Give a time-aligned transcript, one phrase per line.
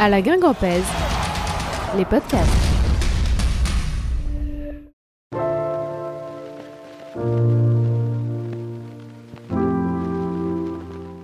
[0.00, 0.84] À la Guingampèse,
[1.96, 2.67] les podcasts.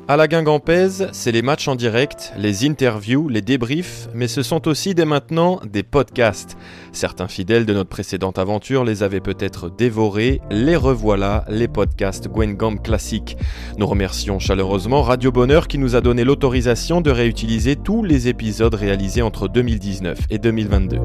[0.06, 4.68] À la Guingampèse, c'est les matchs en direct, les interviews, les débriefs, mais ce sont
[4.68, 6.58] aussi dès maintenant des podcasts.
[6.92, 12.82] Certains fidèles de notre précédente aventure les avaient peut-être dévorés, les revoilà, les podcasts Gwengam
[12.82, 13.38] classiques.
[13.78, 18.74] Nous remercions chaleureusement Radio Bonheur qui nous a donné l'autorisation de réutiliser tous les épisodes
[18.74, 20.98] réalisés entre 2019 et 2022.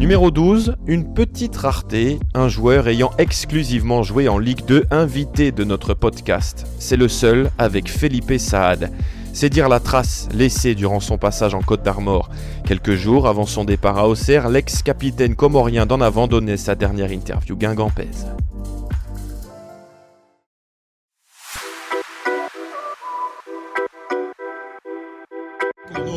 [0.00, 5.62] Numéro 12, une petite rareté, un joueur ayant exclusivement joué en Ligue 2 invité de
[5.62, 6.66] notre podcast.
[6.78, 8.90] C'est le seul avec Felipe Saad.
[9.34, 12.30] C'est dire la trace laissée durant son passage en Côte d'Armor.
[12.64, 17.54] Quelques jours avant son départ à Auxerre, l'ex-capitaine comorien d'en avant donnait sa dernière interview
[17.54, 18.26] guingampèse.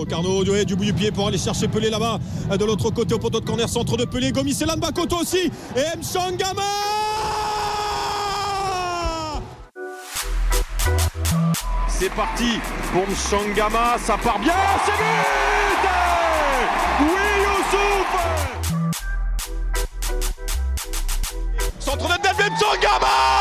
[0.08, 2.20] Carnot, du bout du pied pour aller chercher Pelé là-bas.
[2.58, 4.32] De l'autre côté au poteau de corner, centre de Pelé.
[4.32, 5.52] Gomis et Bakoto aussi.
[5.76, 6.62] Et Mchangama
[11.88, 12.60] C'est parti
[12.92, 13.98] pour Mchangama.
[13.98, 14.54] Ça part bien.
[14.86, 15.90] C'est but
[17.02, 17.08] Oui,
[17.44, 18.08] Youssouf
[21.80, 23.33] Centre de tête de Mchangama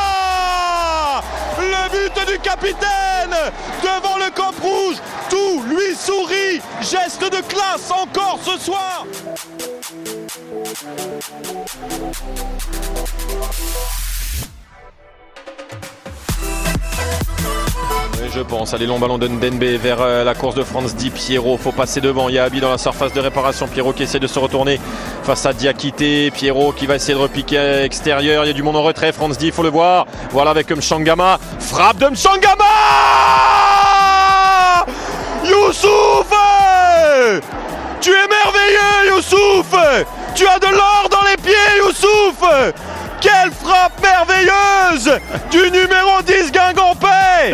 [2.55, 3.34] capitaine
[3.83, 4.97] devant le camp rouge.
[5.31, 6.61] Tout lui sourit.
[6.81, 9.06] Geste de classe encore ce soir.
[18.31, 18.75] Je pense.
[18.75, 21.56] Allez, long ballon de Ndenbe vers euh, la course de France Di Pierrot.
[21.56, 22.28] Faut passer devant.
[22.28, 23.67] Il y a Abi dans la surface de réparation.
[23.67, 24.81] Pierrot qui essaie de se retourner
[25.23, 26.31] face à Diakité.
[26.31, 28.45] Pierrot qui va essayer de repiquer à extérieur.
[28.45, 29.12] Il y a du monde en retrait.
[29.12, 30.06] France Di, il faut le voir.
[30.31, 31.39] Voilà avec Mchangama.
[31.59, 32.65] Frappe de Mchangama
[35.45, 36.31] Youssouf
[38.00, 39.75] Tu es merveilleux, Youssouf
[40.34, 42.72] Tu as de l'or dans les pieds, Youssouf
[43.22, 47.06] quelle frappe merveilleuse du numéro 10 Guingampé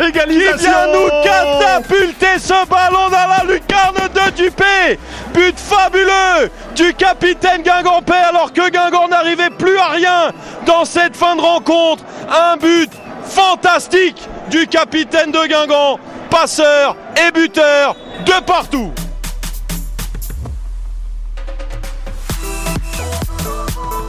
[0.07, 4.99] Égalisation qui vient nous catapulter ce ballon dans la lucarne de Dupé
[5.33, 10.31] But fabuleux du capitaine Guingampé alors que Guingamp n'arrivait plus à rien
[10.65, 12.03] dans cette fin de rencontre.
[12.29, 12.91] Un but
[13.23, 15.99] fantastique du capitaine de Guingamp,
[16.31, 18.91] passeur et buteur de partout.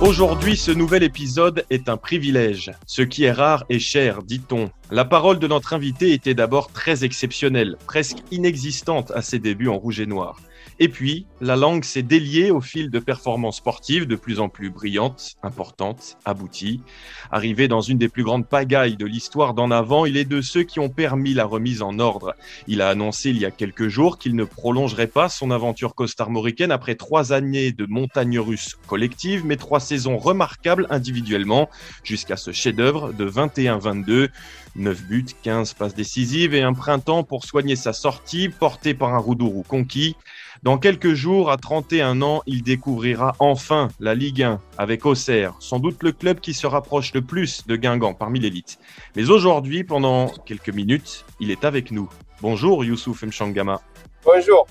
[0.00, 2.72] Aujourd'hui, ce nouvel épisode est un privilège.
[2.86, 4.70] Ce qui est rare est cher, dit-on.
[4.90, 9.76] La parole de notre invité était d'abord très exceptionnelle, presque inexistante à ses débuts en
[9.76, 10.40] rouge et noir.
[10.82, 14.70] Et puis, la langue s'est déliée au fil de performances sportives de plus en plus
[14.70, 16.80] brillantes, importantes, abouties.
[17.30, 20.62] Arrivé dans une des plus grandes pagailles de l'histoire d'en avant, il est de ceux
[20.62, 22.34] qui ont permis la remise en ordre.
[22.66, 26.72] Il a annoncé il y a quelques jours qu'il ne prolongerait pas son aventure costarmoricaine
[26.72, 31.68] après trois années de montagne russe collective, mais trois saisons remarquables individuellement,
[32.04, 34.30] jusqu'à ce chef-d'œuvre de 21-22.
[34.76, 39.18] 9 buts, 15 passes décisives et un printemps pour soigner sa sortie, porté par un
[39.18, 40.16] Roudourou conquis.
[40.62, 45.78] Dans quelques jours, à 31 ans, il découvrira enfin la Ligue 1 avec Auxerre, sans
[45.78, 48.78] doute le club qui se rapproche le plus de Guingamp parmi l'élite.
[49.16, 52.10] Mais aujourd'hui, pendant quelques minutes, il est avec nous.
[52.42, 53.80] Bonjour Youssouf Mchangama.
[54.22, 54.66] Bonjour.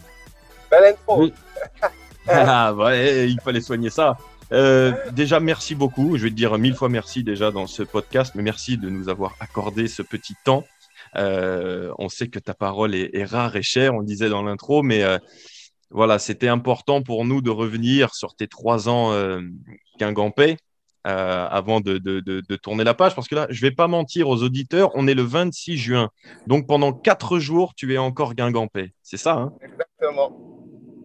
[0.69, 1.23] Belle intro.
[1.23, 1.33] Oui.
[2.27, 4.15] ah ouais, il fallait soigner ça.
[4.51, 6.17] Euh, déjà, merci beaucoup.
[6.17, 9.09] Je vais te dire mille fois merci déjà dans ce podcast, mais merci de nous
[9.09, 10.65] avoir accordé ce petit temps.
[11.15, 14.43] Euh, on sait que ta parole est, est, rare et chère, on le disait dans
[14.43, 15.17] l'intro, mais euh,
[15.91, 19.41] voilà, c'était important pour nous de revenir sur tes trois ans euh,
[19.99, 20.57] guingampais
[21.07, 23.87] euh, avant de, de, de, de, tourner la page, parce que là, je vais pas
[23.87, 26.09] mentir aux auditeurs, on est le 26 juin,
[26.45, 29.53] donc pendant quatre jours, tu es encore guingampais, c'est ça hein?
[29.61, 30.59] Exactement.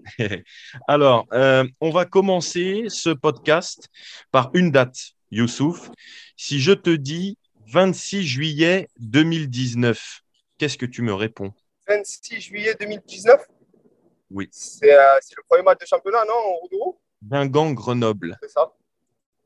[0.89, 3.89] Alors, euh, on va commencer ce podcast
[4.33, 5.91] par une date, Youssouf.
[6.37, 10.21] Si je te dis 26 juillet 2019,
[10.59, 11.53] qu'est-ce que tu me réponds?
[11.89, 13.41] 26 juillet 2019
[14.35, 14.49] Oui.
[14.51, 18.37] C'est euh, le premier match de championnat, non, Roudourou Guingamp-Grenoble.
[18.43, 18.73] C'est ça.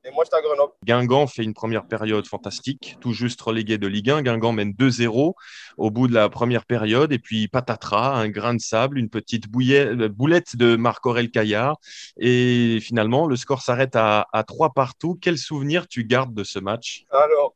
[0.05, 0.73] Et moi, j'étais à Grenoble.
[0.85, 4.23] Guingamp fait une première période fantastique, tout juste relégué de Ligue 1.
[4.23, 5.35] Guingamp mène 2-0
[5.76, 7.12] au bout de la première période.
[7.12, 11.76] Et puis, patatras, un grain de sable, une petite bouillet, boulette de Marc-Aurel Caillard.
[12.17, 15.19] Et finalement, le score s'arrête à, à 3 partout.
[15.20, 17.05] Quel souvenir tu gardes de ce match?
[17.11, 17.55] Alors,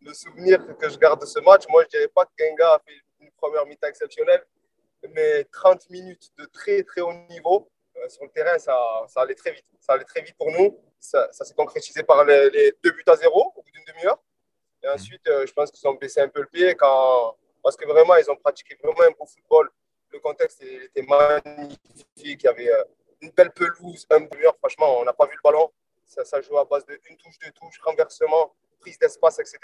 [0.00, 2.78] le souvenir que je garde de ce match, moi, je dirais pas que Guingamp a
[2.86, 4.44] fait une première mi-temps exceptionnelle,
[5.10, 7.70] mais 30 minutes de très, très haut niveau.
[7.96, 8.76] Euh, sur le terrain, ça,
[9.08, 9.66] ça allait très vite.
[9.80, 13.04] Ça allait très vite pour nous ça, ça s'est concrétisé par les, les, deux buts
[13.06, 14.18] à zéro au bout d'une demi-heure.
[14.82, 17.86] Et ensuite, euh, je pense qu'ils ont baissé un peu le pied quand parce que
[17.86, 19.70] vraiment, ils ont pratiqué vraiment un beau football.
[20.10, 21.78] Le contexte était magnifique.
[22.16, 22.84] Il y avait euh,
[23.20, 24.56] une belle pelouse, un mur.
[24.58, 25.70] Franchement, on n'a pas vu le ballon.
[26.06, 29.58] Ça, ça joue à base de une touche, deux touches, renversement, prise d'espace, etc.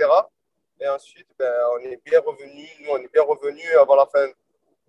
[0.81, 2.69] Et ensuite, ben, on est bien revenu.
[2.81, 4.27] Nous, on est bien revenu avant la fin,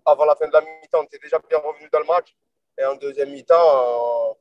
[0.05, 0.99] avant la fin de la mi-temps.
[1.01, 2.35] On était déjà bien revenu dans le match.
[2.77, 4.35] Et en deuxième mi-temps,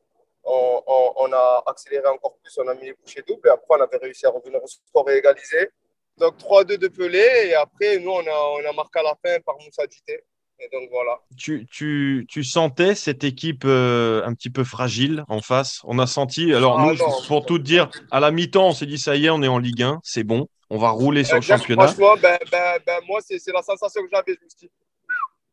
[0.45, 2.59] on, on, on, a accéléré encore plus.
[2.59, 3.49] On a mis les bouchées doubles.
[3.49, 5.71] Et après, on avait réussi à revenir au score et égaliser.
[6.19, 7.49] Donc 3-2 de Pelé.
[7.49, 10.25] Et après, nous, on a, on a marqué à la fin par Moussa Dité.
[10.61, 11.19] Et donc voilà.
[11.37, 15.81] Tu, tu, tu sentais cette équipe euh, un petit peu fragile en face?
[15.85, 16.55] On a senti.
[16.55, 17.07] Alors, Ah nous, non.
[17.27, 19.59] pour tout dire, à la mi-temps, on s'est dit ça y est, on est en
[19.59, 21.89] Ligue 1, c'est bon, on va rouler sur le championnat.
[21.89, 24.35] Franchement, ben, ben, ben, moi, c'est c'est la sensation que j'avais.
[24.39, 24.71] Je me suis dit,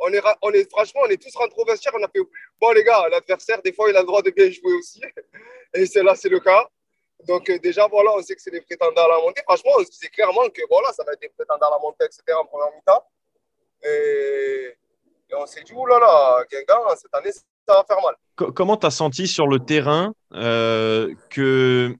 [0.01, 1.93] on est, on est, franchement, on est tous rentrés au vestiaire.
[1.97, 2.19] On a fait,
[2.59, 5.01] bon, les gars, l'adversaire, des fois, il a le droit de bien jouer aussi.
[5.73, 6.67] Et c'est là, c'est le cas.
[7.27, 9.41] Donc, euh, déjà, voilà, on sait que c'est des prétendants à la montée.
[9.43, 12.05] Franchement, on se disait clairement que voilà, ça va être des prétendants à la montée,
[12.05, 12.23] etc.
[12.39, 13.03] en première mi-temps.
[13.83, 14.75] Et,
[15.33, 18.15] on s'est dit, oulala, Guingamp, cette année, ça va faire mal.
[18.35, 21.95] Co- comment tu as senti sur le terrain euh, que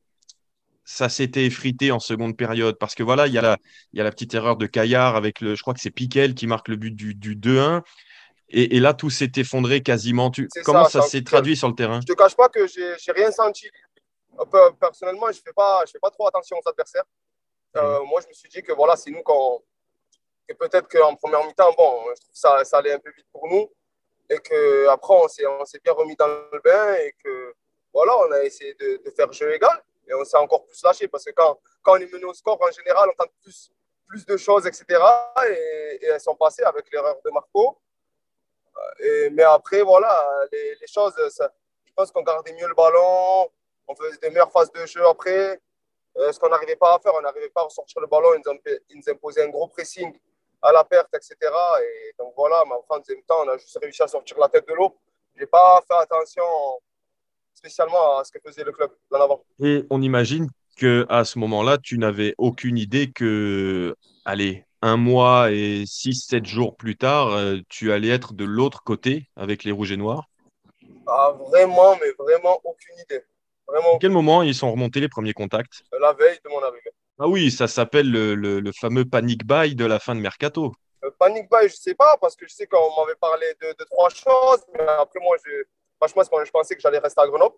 [0.92, 3.58] ça s'était effrité en seconde période Parce que voilà, il y, a la-
[3.94, 6.36] il y a la petite erreur de Caillard avec le, je crois que c'est Piquel
[6.36, 7.82] qui marque le but du, du 2-1.
[8.50, 10.30] Et, et là, tout s'est effondré quasiment.
[10.30, 12.02] Tu, comment ça, s'est traduit sur le terrain?
[12.02, 13.68] Je te cache pas que j'ai rien senti.
[14.40, 17.06] Euh, pe- Personnellement, je fais pas, je fais pas trop attention aux adversaires.
[17.78, 19.62] Euh, Moi, je me suis dit que voilà, c'est nous qu'on,
[20.48, 23.28] que peut-être qu'en première mi-temps, bon, je trouve que ça, ça allait un peu vite
[23.32, 23.70] pour nous,
[24.30, 27.54] et que après, on s'est, on s'est bien remis dans le bain, et que
[27.94, 31.08] voilà, on a essayé de, de faire jeu égal, et on s'est encore plus lâché
[31.08, 33.72] parce que quand, quand on est mené au score, en général, on tente plus,
[34.08, 34.86] plus de choses, etc.
[35.50, 37.78] Et, elles sont passées avec l'erreur de Marco.
[39.00, 40.14] Et- mais après, voilà,
[40.52, 43.50] les, les choses, je pense qu'on gardait mieux le ballon,
[43.88, 45.60] on faisait des meilleures phases de jeu après.
[46.18, 48.96] Euh, ce qu'on n'arrivait pas à faire, on n'arrivait pas à ressortir le ballon, ils
[48.96, 50.14] nous, imposaient un gros pressing
[50.62, 51.36] à la perte, etc.
[51.82, 54.68] Et donc voilà, mais en deuxième temps, on a juste réussi à sortir la tête
[54.68, 54.98] de l'eau.
[55.36, 56.44] Je n'ai pas fait attention
[57.54, 59.44] spécialement à ce que faisait le club là avant.
[59.62, 63.96] Et on imagine que à ce moment-là, tu n'avais aucune idée que,
[64.26, 68.84] allez, un mois et six, sept jours plus tard, euh, tu allais être de l'autre
[68.84, 70.28] côté avec les Rouges et Noirs?
[71.08, 73.24] Ah, vraiment, mais vraiment aucune idée.
[73.68, 75.84] Vraiment À quel moment ils sont remontés les premiers contacts?
[76.00, 76.92] La veille de mon arrivée.
[77.20, 80.74] Ah oui, ça s'appelle le, le- le fameux panic buy de la fin de mercato.
[81.04, 83.84] Euh, Panic buy, je sais pas, parce que je sais qu'on m'avait parlé de, de
[83.86, 85.52] trois choses, mais après, moi, je,
[86.10, 87.56] franchement, je pensais que j'allais rester à Grenoble.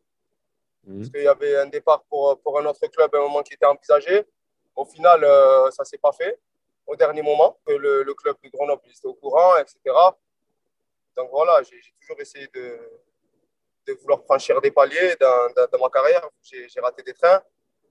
[0.86, 0.98] Mhm.
[1.00, 3.54] parce qu'il y avait un départ pour, pour un autre club à un moment qui
[3.54, 4.26] était envisagé.
[4.76, 6.38] Au final, euh, ça ne s'est pas fait
[6.86, 7.58] au dernier moment.
[7.66, 9.78] que Le, le club de Grenoble était au courant, etc.
[11.16, 12.80] Donc voilà, j'ai toujours essayé de,
[13.88, 16.28] de vouloir franchir des paliers dans, dans- dans ma carrière.
[16.42, 17.42] J'ai raté des trains.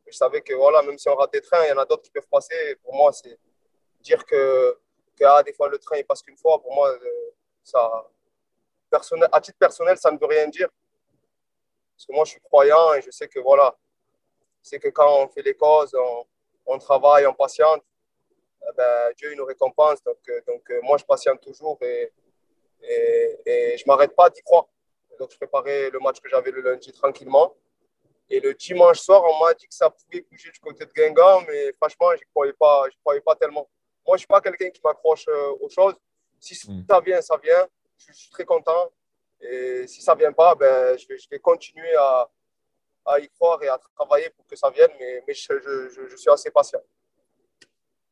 [0.06, 2.02] Je savais que voilà, même si on rate des trains, il y en a d'autres
[2.02, 2.76] qui peuvent passer.
[2.82, 3.38] Pour moi, c'est
[4.00, 4.76] dire que,
[5.16, 6.60] que ah, des fois le train il passe qu'une fois.
[6.60, 7.30] Pour moi, euh,
[7.62, 7.80] ça,
[8.92, 10.68] personnel, à titre personnel, ça ne veut rien dire.
[11.94, 13.68] Parce que moi, je suis croyant et je sais que voilà,
[14.62, 16.24] c'est que quand on fait les causes, on,
[16.66, 17.82] on travaille, on patiente,
[18.68, 19.98] eh ben, Dieu il nous récompense.
[20.04, 22.12] Donc, euh, donc euh, moi, je patiente toujours et,
[22.82, 24.66] et, et je ne m'arrête pas d'y croire.
[25.18, 27.54] Donc, je préparais le match que j'avais le lundi tranquillement.
[28.30, 31.42] Et le dimanche soir, on m'a dit que ça pouvait bouger du côté de Guingamp,
[31.48, 33.68] mais franchement, je n'y croyais, pas- croyais pas tellement.
[34.06, 35.94] Moi, je ne suis pas quelqu'un qui m'accroche euh, aux choses.
[36.40, 36.84] Si Mm.
[36.88, 37.68] ça vient, ça vient.
[38.08, 38.90] Je, suis très content.
[39.40, 42.28] Et si ça ne vient pas, ben, je, vais, je vais continuer à,
[43.06, 46.08] à y croire et à travailler pour que ça vienne, mais, mais je, je- je-
[46.08, 46.80] je suis assez patient.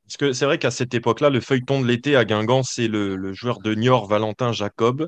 [0.04, 3.14] Parce que c'est vrai qu'à cette époque-là, le feuilleton de l'été à Guingamp, c'est le,
[3.14, 5.06] le joueur de Niort, Valentin Jacob,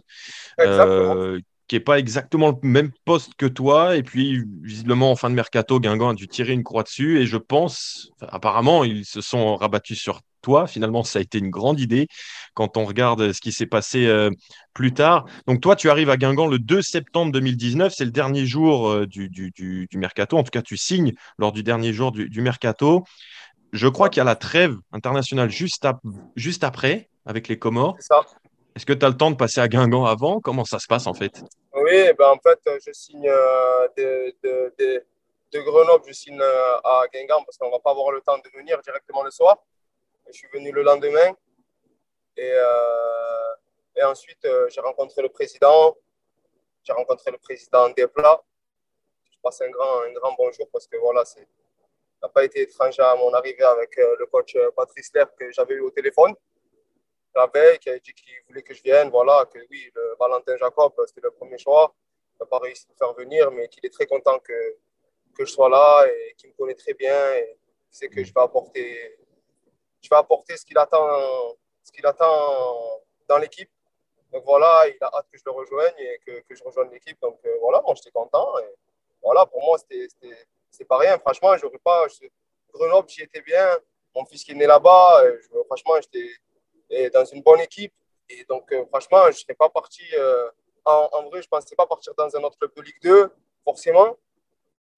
[0.61, 3.97] euh, qui n'est pas exactement le même poste que toi.
[3.97, 7.21] Et puis, visiblement, en fin de mercato, Guingamp a dû tirer une croix dessus.
[7.21, 10.67] Et je pense, apparemment, ils se sont rabattus sur toi.
[10.67, 12.09] Finalement, ça a été une grande idée
[12.55, 14.31] quand on regarde ce qui s'est passé euh,
[14.75, 15.25] plus tard.
[15.47, 17.93] Donc, toi, tu arrives à Guingamp le 2 septembre 2019.
[17.97, 20.37] C'est le dernier jour euh, du, du- du- du mercato.
[20.37, 23.05] En tout cas, tu signes lors du dernier jour du, mercato.
[23.73, 26.01] Je crois qu'il y a la trêve internationale juste, ap-
[26.37, 27.97] juste après avec les Comores.
[28.01, 28.21] C'est ça.
[28.75, 30.41] Est-ce que tu as le temps de passer à Guingamp avant?
[30.41, 31.43] Comment ça se passe en fait?
[31.75, 35.05] Oui, ben en fait, je signe euh, de, de, de,
[35.53, 38.39] de Grenoble, je signe euh, à Guingamp parce qu'on ne va pas avoir le temps
[38.39, 39.59] de venir directement le soir.
[40.27, 41.37] Je suis venu le lendemain.
[42.37, 45.97] Et, euh, ensuite, euh, j'ai rencontré le président.
[46.83, 48.43] J'ai rencontré le président Desplat.
[49.31, 51.47] Je passe un grand, un grand bonjour parce que voilà, c'est
[52.23, 55.75] n'a pas été étranger à mon arrivée avec euh, le coach Patrice Ler que j'avais
[55.75, 56.35] eu au téléphone
[57.35, 60.57] la veille, qui a dit qu'il voulait que je vienne, voilà, que oui, le Valentin
[60.57, 61.95] Jacob, c'était le premier choix.
[62.35, 64.77] Il n'a pas réussi à me faire venir, mais qu'il est très content que,
[65.35, 68.33] que je sois là et qu'il me connaît très bien et qu'il sait que je
[68.33, 69.19] vais apporter,
[70.03, 71.09] je vais apporter ce qu'il attend
[71.83, 73.71] ce attend dans l'équipe.
[74.33, 77.21] Donc voilà, il a hâte que je le rejoigne et que, que je rejoigne l'équipe.
[77.21, 78.59] Donc euh, voilà, moi j'étais content.
[78.61, 78.75] Et
[79.23, 81.19] voilà, pour moi, c'était pas rien.
[81.19, 82.07] Franchement, j'aurais pas.
[82.73, 83.79] Grenoble, j'y étais bien.
[84.15, 85.23] Mon fils qui est né là-bas,
[85.67, 87.93] franchement, j'étais dans une bonne équipe.
[88.29, 90.03] Et donc, euh, franchement, je ne serais pas parti.
[90.15, 90.51] Euh,
[90.85, 93.31] en, en, vrai, je ne pensais pas partir dans un autre club de Ligue 2,
[93.65, 94.17] forcément.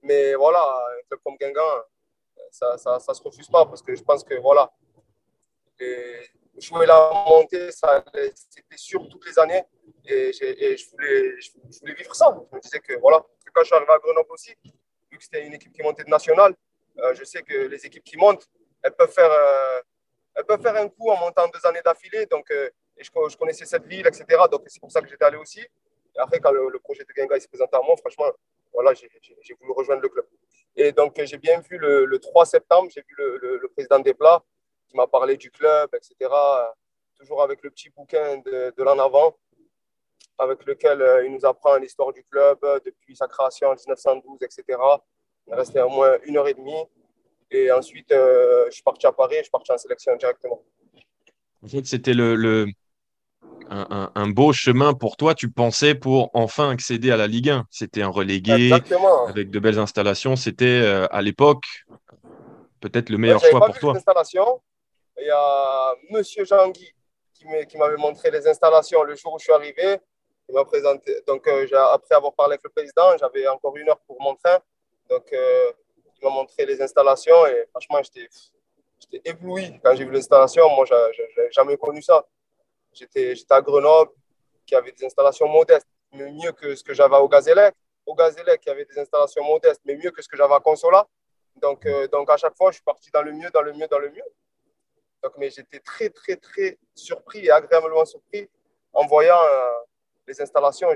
[0.02, 1.84] Mais voilà, un club comme Guingamp,
[2.50, 4.70] ça ne se refuse pas parce que je pense que voilà,
[6.58, 9.62] jouer la montée, c'était sûr toutes les années.
[10.06, 11.50] Et, je, voulais, je,
[11.80, 12.36] voulais, vivre ça.
[12.50, 14.54] Je me disais que voilà, quand je suis arrivé à Grenoble aussi,
[15.10, 16.54] vu que c'était une équipe qui montait de national,
[16.98, 18.48] euh, je sais que les équipes qui montent,
[18.82, 19.80] elles peuvent faire, euh,
[20.34, 22.26] elles peuvent faire un coup en montant deux années d'affilée.
[22.26, 24.24] Donc, euh, et je, connaissais cette ville, etc.
[24.50, 25.60] Donc, c'est pour ça que j'étais allé aussi.
[25.60, 28.30] Et après, quand le, projet de Genga s'est présenté à moi, franchement,
[28.72, 30.26] voilà, j'ai voulu rejoindre le club.
[30.76, 34.14] Et donc, j'ai bien vu le, le 3 septembre, j'ai vu le, le, président des
[34.14, 34.42] plats
[34.94, 36.30] qui m'a parlé du club, etc.
[37.18, 39.36] Toujours avec le petit bouquin de, de l'en avant,
[40.38, 44.78] avec lequel il nous apprend l'histoire du club depuis sa création en 1912, etc.
[45.46, 46.84] Il est resté au moins une heure et demie.
[47.50, 50.62] Et ensuite, je suis parti à Paris et je suis parti en sélection directement.
[51.62, 52.66] En fait, c'était le, le,
[53.70, 57.66] un, beau chemin pour toi, tu pensais, pour enfin accéder à la Ligue 1.
[57.70, 58.72] C'était un relégué
[59.28, 60.36] avec de belles installations.
[60.36, 61.64] C'était euh, à l'époque
[62.80, 63.94] peut-être le meilleur choix pour toi.
[65.18, 66.92] Il y a Monsieur Jean-Guy
[67.32, 70.00] qui m'avait montré les installations le jour où je suis arrivé.
[70.48, 71.22] Il m'a présenté.
[71.26, 74.58] Donc, euh, après avoir parlé avec le président, j'avais encore une heure pour mon train.
[75.08, 75.72] Donc, euh,
[76.20, 78.28] il m'a montré les installations et franchement, j'étais
[79.24, 80.68] ébloui quand j'ai vu l'installation.
[80.70, 82.24] Moi, je n'avais jamais connu ça.
[82.92, 84.12] J'étais à Grenoble,
[84.66, 87.74] qui avait des installations modestes, mais mieux que ce que j'avais au Gazélec.
[88.06, 91.06] Au Gazélec, qui avait des installations modestes, mais mieux que ce que j'avais à Consola.
[91.56, 93.86] Donc, euh, donc, à chaque fois, je suis parti dans le mieux, dans le mieux,
[93.88, 94.24] dans le mieux.
[95.24, 98.46] Donc, mais j'étais très, très, très surpris et agréablement surpris
[98.92, 99.70] en voyant euh,
[100.28, 100.88] les installations.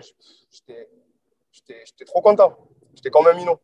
[0.50, 2.54] J'étais trop content.
[2.94, 3.58] J'étais comme un minot.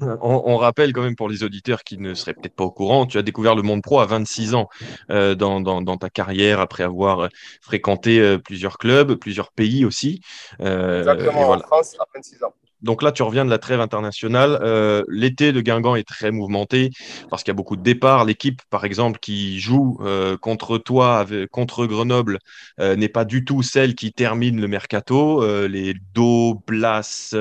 [0.00, 3.18] On, rappelle quand même pour les auditeurs qui ne seraient peut-être pas au courant, tu
[3.18, 4.68] as découvert le monde pro à 26 ans
[5.10, 7.28] euh, dans, dans, ta carrière après avoir
[7.60, 10.20] fréquenté euh, plusieurs clubs, plusieurs pays aussi.
[10.60, 12.54] Exactement, en France à 26 ans.
[12.82, 14.58] Donc là, tu reviens de la trêve internationale.
[14.62, 16.90] Euh, l'été de Guingamp est très mouvementé
[17.30, 18.24] parce qu'il y a beaucoup de départs.
[18.24, 22.38] L'équipe, par exemple, qui joue euh, contre toi, contre Grenoble,
[22.80, 25.46] euh, n'est pas du tout celle qui termine le mercato.
[25.66, 27.34] les Do, Blas,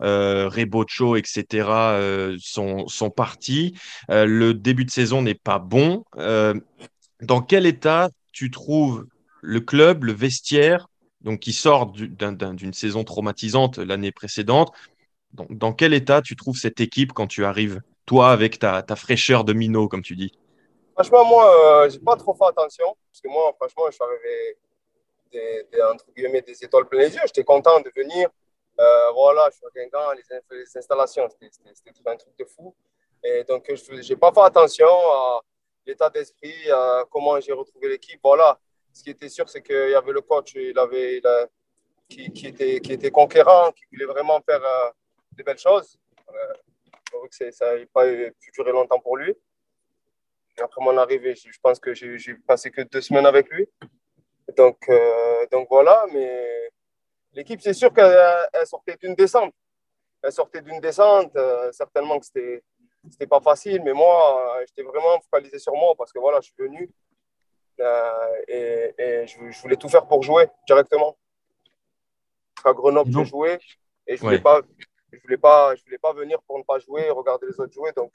[0.00, 2.36] Rebocho, etc.
[2.40, 3.74] sont, sont partis.
[4.08, 6.04] le début de saison n'est pas bon.
[7.20, 9.06] dans quel état tu trouves
[9.42, 10.89] le club, le vestiaire
[11.20, 14.72] donc qui sort d'une saison traumatisante l'année précédente.
[15.32, 19.52] dans quel état tu trouves cette équipe quand tu arrives, toi, avec ta, fraîcheur de
[19.52, 20.32] minot, comme tu dis?
[20.94, 22.96] Franchement, moi, euh, je n'ai pas trop fait attention.
[23.08, 24.58] Parce que moi, franchement, je suis arrivé
[25.32, 27.20] des, entre guillemets, des étoiles plein les yeux.
[27.26, 28.28] J'étais content de venir.
[28.80, 32.74] Euh, voilà, je suis à Guingamp, les, les installations, c'était un truc de fou.
[33.22, 35.40] Et donc, je n'ai pas fait attention à
[35.86, 38.18] l'état d'esprit, à comment j'ai retrouvé l'équipe.
[38.24, 38.58] Voilà,
[38.92, 41.20] ce qui était sûr, c'est qu'il y avait le coach il avait,
[42.08, 44.90] qui, qui, était, qui était conquérant, qui voulait vraiment faire euh,
[45.32, 45.98] des belles choses.
[46.28, 46.54] Euh,
[47.28, 49.34] que ça n'a pas pu durer longtemps pour lui.
[50.60, 53.68] après mon arrivée, je pense que j'ai passé que deux semaines avec lui.
[54.56, 56.70] Donc, euh, donc voilà, mais
[57.32, 59.52] l'équipe, c'est sûr qu'elle sortait d'une descente.
[60.22, 61.36] Elle sortait d'une descente.
[61.72, 62.62] certainement que c'était
[63.10, 66.54] c'était pas facile, mais moi, j'étais vraiment focalisé sur moi parce que voilà, je suis
[66.58, 66.90] venu
[68.48, 71.16] et, je, voulais tout faire pour jouer directement.
[72.64, 73.58] À Grenoble, je jouais
[74.06, 74.60] et je ne voulais, pas,
[75.12, 77.72] je voulais, pas, je voulais pas venir pour ne pas jouer et regarder les autres
[77.72, 77.92] jouer.
[77.96, 78.12] Donc,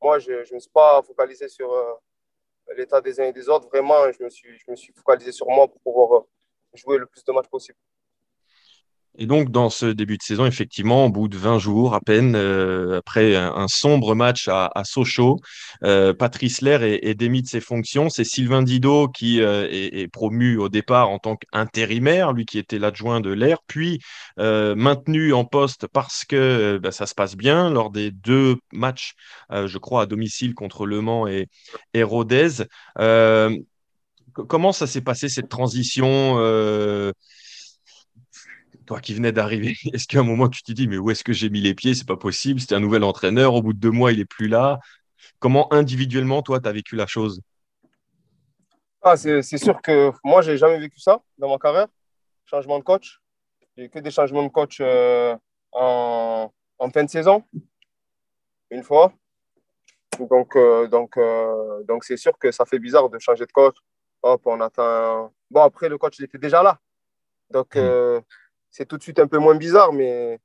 [0.00, 1.92] moi, je ne me suis pas focalisé sur euh,
[2.76, 3.68] l'état des uns et des autres.
[3.68, 6.26] Vraiment, je me suis, je me suis focalisé sur moi pour pouvoir euh,
[6.74, 7.78] jouer le plus de matchs possible.
[9.18, 12.34] Et donc, dans ce début de saison, effectivement, au bout de 20 jours à peine,
[12.34, 15.38] euh, après un, sombre match à, à Sochaux,
[15.84, 18.08] euh, Patrice Lair est, est, démis de ses fonctions.
[18.08, 22.78] C'est Sylvain Didot qui euh, est, promu au départ en tant qu'intérimaire, lui qui était
[22.78, 24.00] l'adjoint de Lair, puis
[24.38, 29.12] maintenu en poste parce que bah, ça se passe bien lors des deux matchs,
[29.50, 31.48] je crois, à domicile contre Le Mans et,
[31.94, 32.64] et Rodez.
[32.96, 36.38] comment ça s'est passé cette transition
[38.92, 41.32] toi qui venais d'arriver, est-ce qu'à un moment tu t'es dit, mais où est-ce que
[41.32, 41.94] j'ai mis les pieds?
[41.94, 44.48] C'est pas possible, c'était un nouvel entraîneur, au bout de deux mois, il n'est plus
[44.48, 44.78] là.
[45.38, 47.40] Comment individuellement, toi, tu as vécu la chose?
[49.00, 51.88] Ah, C'est sûr que moi, j'ai jamais vécu ça dans ma carrière.
[52.44, 53.20] Changement de coach.
[53.76, 55.34] J'ai que des changements de coach euh,
[55.72, 57.42] en, en, fin de saison,
[58.70, 59.12] une fois.
[60.18, 63.76] Donc, euh, donc, euh, donc c'est sûr que ça fait bizarre de changer de coach
[64.22, 65.32] hop, on attend.
[65.50, 66.78] Bon, après, le coach, il était déjà là.
[67.50, 68.20] Donc, euh,
[68.72, 70.40] c'est tout de suite un peu moins bizarre, mais,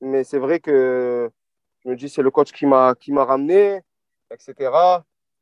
[0.00, 1.30] mais c'est vrai que
[1.84, 2.94] je me dis, c'est le coach qui m'a
[3.24, 3.80] ramené,
[4.30, 4.70] etc.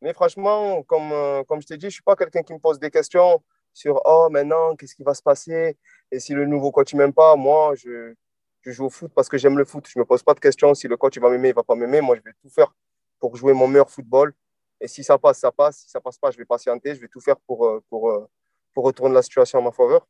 [0.02, 2.59] Mais franchement, comme, euh, comme je t'ai dit, je ne suis pas quelqu'un qui me
[2.59, 5.76] pose des questions sur Oh, maintenant, qu'est-ce qui va se passer?
[6.11, 8.14] Et si le nouveau coach m'aime pas, moi, je,
[8.62, 9.87] je, joue au foot parce que j'aime le foot.
[9.88, 11.57] Je ne me pose pas de questions si le coach il va m'aimer, il ne
[11.57, 12.00] va pas m'aimer.
[12.02, 12.75] Moi, je vais tout faire
[13.19, 14.35] pour jouer mon meilleur football.
[14.81, 15.78] Et si ça passe, ça passe.
[15.78, 16.95] Si ça passe pas, je vais patienter.
[16.95, 18.28] Je vais tout faire pour, euh, pour, euh,
[18.75, 20.07] pour retourner la situation à ma faveur.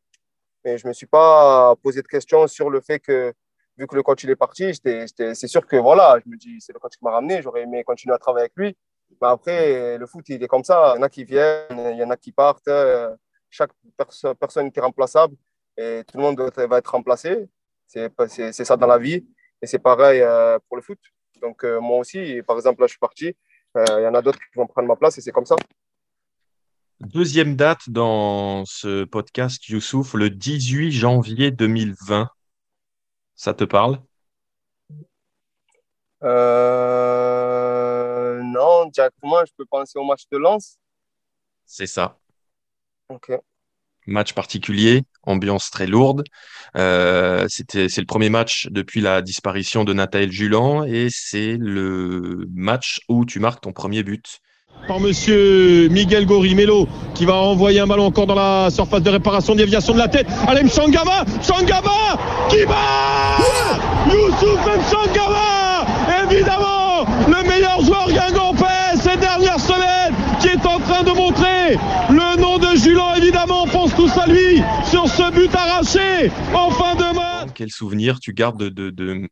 [0.67, 3.33] Mais je ne me suis pas posé de questions sur le fait que,
[3.79, 6.73] vu que le coach il est parti, c'est sûr que voilà, je me dis, c'est
[6.73, 7.41] le coach qui m'a ramené.
[7.41, 8.77] J'aurais aimé continuer à travailler avec lui.
[9.23, 10.95] Mais après, le foot, il est comme ça.
[10.95, 12.67] Il y en a qui viennent, il y en a qui partent.
[12.67, 13.15] Euh,
[13.49, 13.71] chaque
[14.41, 15.37] personne est irremplaçable
[15.77, 17.49] et tout le monde va être remplacé.
[17.87, 19.25] C'est ça dans la vie.
[19.63, 20.21] Et c'est pareil
[20.67, 20.99] pour le foot.
[21.41, 23.37] Donc, moi aussi, par exemple, là, je suis parti.
[23.77, 25.55] Il euh, y en a d'autres qui vont prendre ma place et c'est comme ça.
[27.01, 32.31] Deuxième date dans ce podcast, Youssouf, le 18 janvier 2020.
[33.35, 34.01] Ça te parle?
[36.23, 37.37] Euh...
[38.43, 40.79] Non, directement, je peux penser au match de Lens.
[41.67, 42.19] C'est ça.
[43.11, 43.31] Ok.
[44.07, 46.25] Match particulier, ambiance très lourde.
[46.77, 52.49] Euh, c'était, c'est le premier match depuis la disparition de Nathalie Julan et c'est le
[52.55, 54.41] match où tu marques ton premier but.
[54.89, 59.55] Par monsieur Miguel Gorimelo qui va envoyer un ballon encore dans la surface de réparation,
[59.55, 60.27] déviation de la tête.
[60.47, 62.19] Allez, Mchangama Mchangama
[62.49, 63.43] qui va
[64.13, 65.87] Youssouf Mchangama
[66.25, 71.79] Évidemment, le meilleur joueur guingampais ces dernières semaines qui est en train de montrer
[72.11, 76.71] le nom de Julan, évidemment, on pense tous à lui sur ce but arraché en
[76.71, 77.49] fin de match.
[77.55, 79.29] Quel souvenir tu gardes de,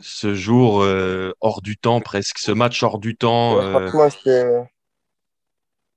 [0.00, 4.64] ce jour euh, hors du temps, presque, ce match hors du temps euh...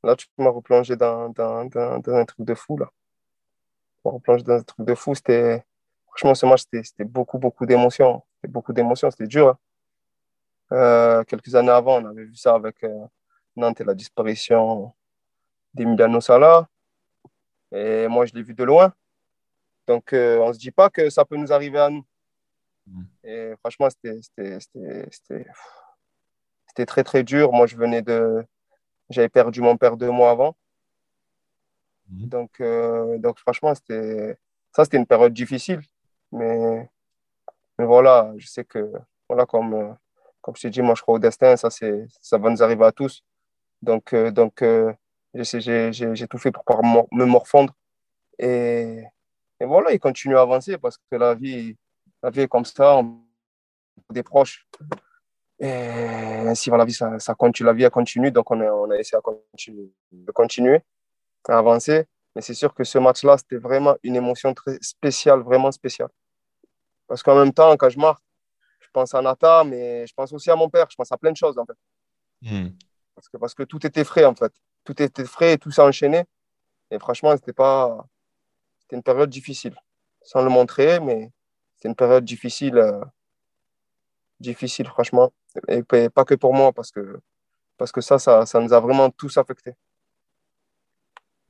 [0.03, 2.75] Là, tu m'as replongé dans, dans, dans, un truc de fou.
[2.77, 2.87] Là.
[2.87, 5.13] Tu m'as replongé dans un truc de fou.
[5.13, 5.63] C'était...
[6.07, 8.23] Franchement, ce match, c'était beaucoup, beaucoup d'émotions.
[8.35, 9.49] C'était beaucoup d'émotions, c'était dur.
[9.49, 9.57] Hein.
[10.73, 12.83] Euh, quelques années avant, on avait vu ça avec
[13.55, 14.91] Nantes et la disparition
[15.73, 16.67] d'Emiliano Sala.
[17.71, 18.91] Et moi, je l'ai vu de loin.
[19.87, 22.05] Donc, on ne se dit pas que ça peut nous arriver à nous.
[22.87, 23.03] Mm.
[23.23, 24.19] Et franchement, c'était
[26.85, 27.51] très, très dur.
[27.51, 28.45] Moi, je venais de.
[29.09, 30.55] J'avais perdu mon père deux mois avant.
[32.09, 32.25] Mm.
[32.27, 35.81] Donc, euh, donc, franchement, ça, c'était une période difficile.
[36.31, 36.89] Mais,
[37.77, 38.91] mais voilà, je sais que,
[39.27, 39.97] voilà, comme,
[40.41, 41.55] comme je t'ai dit, moi, je crois au destin.
[41.57, 43.23] Ça, ça va nous arriver à tous.
[43.81, 44.63] Donc, euh, donc
[45.33, 47.73] j'ai tout fait pour me morfondre.
[48.39, 49.03] Et,
[49.59, 51.75] et, voilà, il continue à avancer parce que la vie,
[52.23, 53.21] la vie est comme ça, on
[54.09, 54.67] des proches.
[55.59, 58.89] Et ainsi, voilà, la vie, ça, ça, continue, la vie continue, donc on a, on
[58.89, 60.81] a essayé à continuer, de continuer
[61.47, 62.05] à avancer.
[62.35, 66.09] Mais c'est sûr que ce match-là, c'était vraiment une émotion très spéciale, vraiment spéciale.
[67.07, 68.23] Parce qu'en même temps, quand je marque,
[68.79, 71.31] je pense à Nata, mais je pense aussi à mon père, je pense à plein
[71.31, 71.77] de choses, en fait.
[72.41, 72.69] Hmm.
[73.15, 74.53] Parce, que, parce que tout était frais, en fait
[74.83, 76.25] tout était frais et tout s'est enchaîné.
[76.89, 78.05] Et franchement, c'était pas.
[78.79, 79.75] C'était une période difficile.
[80.21, 81.31] Sans le montrer, mais
[81.81, 82.77] c'était une période difficile.
[82.77, 83.01] Euh,
[84.39, 85.33] difficile, franchement.
[85.67, 87.19] Et pas que pour moi, parce que,
[87.77, 89.73] parce que ça, ça, ça nous a vraiment tous affectés.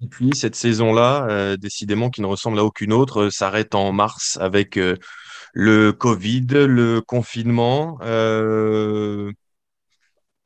[0.02, 3.91] Et puis, cette saison-là, euh, décidément, qui ne ressemble à aucune autre, euh, s'arrête en
[3.91, 4.80] mars avec
[5.54, 7.98] le Covid, le confinement.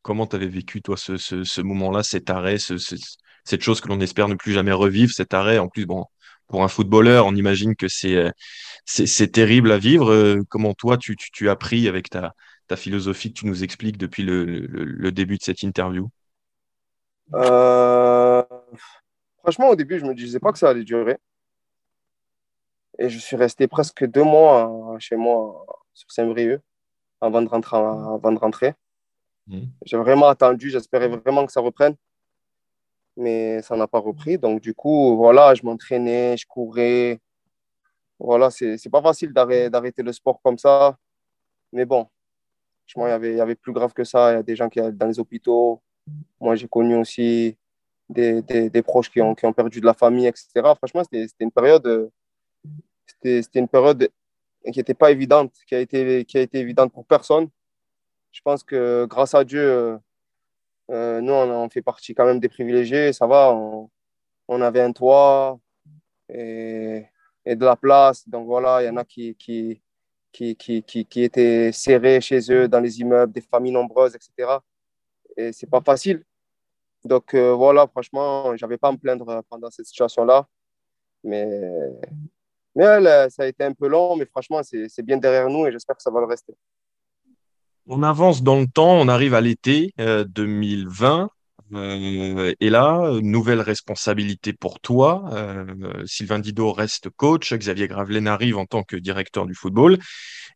[0.02, 2.78] Comment tu avais vécu, toi, ce, ce, moment-là, cet arrêt, ce,
[3.44, 5.60] cette chose que l'on espère ne plus jamais revivre, cet arrêt?
[5.60, 6.06] En plus, bon,
[6.48, 8.32] pour un footballeur, on imagine que c'est, euh,
[8.86, 10.12] c'est, terrible à vivre.
[10.12, 12.34] Euh, comment toi, tu, tu, as pris avec ta,
[12.68, 16.10] ta philosophie que tu nous expliques depuis le, le, début de cette interview?
[17.34, 18.44] Euh,
[19.42, 21.18] Franchement, au début, je ne me disais pas que ça allait durer.
[22.98, 26.62] Et je suis resté presque deux mois chez moi sur Saint-Brieuc
[27.22, 27.78] avant de rentrer.
[27.78, 28.74] Avant de rentrer.
[29.48, 29.66] Mmh.
[29.86, 31.96] J'ai vraiment attendu, j'espérais vraiment que ça reprenne.
[33.18, 34.38] Mais ça n'a pas repris.
[34.38, 37.20] Donc, du coup, voilà, je m'entraînais, je courais.
[38.20, 40.98] Voilà, c'est pas facile d'arrêter le sport comme ça.
[41.72, 42.08] Mais bon,
[42.96, 44.32] il y avait, y avait plus grave que ça.
[44.34, 45.82] Il y a des gens qui sont dans les hôpitaux.
[46.40, 47.58] Moi, j'ai connu aussi
[48.10, 50.50] des, des, des, proches qui ont, qui ont perdu de la famille, etc.
[50.78, 52.12] Franchement, c'était une période,
[53.08, 54.10] c'était une période
[54.72, 57.50] qui n'était pas évidente, qui a, été, qui a été évidente pour personne
[58.36, 59.98] je pense que grâce à Dieu,
[60.92, 63.14] euh, euh, nous, on, fait partie quand même des privilégiés.
[63.14, 65.60] Ça va, on, avait un toit
[66.30, 67.06] et,
[67.46, 68.28] de la place.
[68.28, 69.82] Donc voilà, il y en a qui, qui,
[70.32, 74.60] qui, étaient serrés chez eux dans les immeubles, des familles nombreuses, etc.
[75.38, 76.24] Et c'est pas facile.
[77.04, 80.48] Donc voilà, franchement, je n'avais pas à me plaindre pendant cette situation-là.
[81.24, 81.46] Mais,
[82.76, 85.96] mais ça a été un peu long, mais franchement, c'est bien derrière nous et j'espère
[85.96, 86.54] que ça va le rester.
[87.88, 91.30] On avance dans le temps, on arrive à l'été 2020.
[91.74, 95.26] Euh, et là, nouvelle responsabilité pour toi.
[95.34, 99.98] Euh, Sylvain Didot reste coach, Xavier Gravelaine arrive en tant que directeur du football.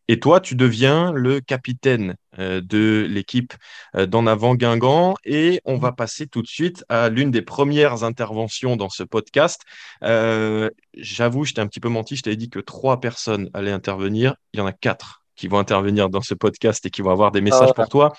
[0.08, 3.54] Et toi, tu deviens le capitaine euh, de l'équipe
[3.94, 5.14] d'en avant Guingamp.
[5.24, 9.62] Et on va passer tout de suite à l'une des premières interventions dans ce podcast.
[10.02, 14.34] J'avoue, je t'ai un petit peu menti, je t'avais dit que trois personnes allaient intervenir.
[14.52, 17.32] Il y en a quatre qui vont intervenir dans ce podcast et qui vont avoir
[17.32, 18.12] des messages ah pour toi.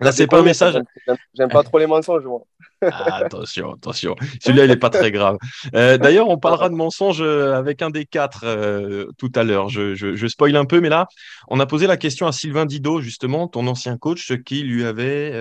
[0.00, 0.80] Là, c'est pas un message.
[1.34, 2.42] J'aime pas trop les mensonges, moi.
[2.82, 4.16] Ah, attention, attention.
[4.42, 5.36] Celui-là, il n'est pas très grave.
[5.74, 9.68] Euh, d'ailleurs, on parlera de mensonges euh, avec un des quatre euh, tout à l'heure.
[9.68, 11.06] Je, je, je, spoil un peu, mais là,
[11.48, 14.86] on a posé la question à Sylvain Didot, justement, ton ancien coach, ce qui lui
[14.86, 15.34] avait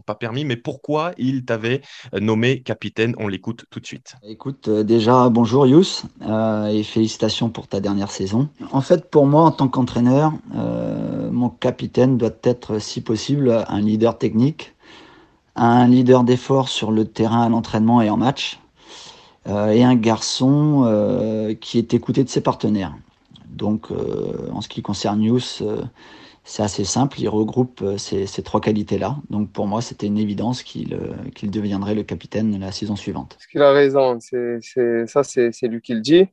[0.00, 1.82] pas permis, mais pourquoi il t'avait
[2.12, 3.14] nommé capitaine?
[3.18, 4.16] On l'écoute tout de suite.
[4.22, 8.48] Écoute, déjà, bonjour Yous, et félicitations pour ta dernière saison.
[8.72, 10.32] En fait, pour moi, en tant qu'entraîneur,
[11.32, 14.74] mon capitaine doit être, si possible, un leader technique,
[15.56, 18.58] un leader d'effort sur le terrain à l'entraînement et en match,
[19.48, 22.94] euh, et un garçon euh, qui est écouté de ses partenaires.
[23.48, 25.40] Donc, euh, en ce qui concerne News,
[26.46, 29.16] c'est assez simple, il regroupe ces, trois qualités-là.
[29.28, 30.96] Donc, pour moi, c'était une évidence qu'il
[31.42, 33.36] deviendrait le capitaine la saison suivante.
[33.40, 36.26] Ce qu'il a raison, c'est ça, c'est lui qui le dit.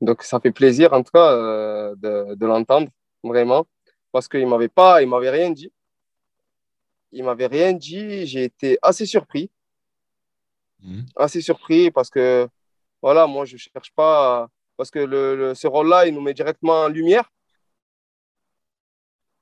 [0.00, 2.88] Donc, ça fait plaisir, en tout cas, de, de l'entendre,
[3.22, 3.66] vraiment
[4.12, 5.72] parce qu'il ne m'avait pas, il m'avait rien dit.
[7.12, 8.26] Il m'avait rien dit.
[8.26, 9.50] J'ai été assez surpris.
[10.80, 11.06] Mhm.
[11.16, 12.48] Assez surpris parce que,
[13.02, 14.48] voilà, moi, je ne cherche pas.
[14.76, 17.30] Parce que le, ce rôle-là, il nous met directement en lumière.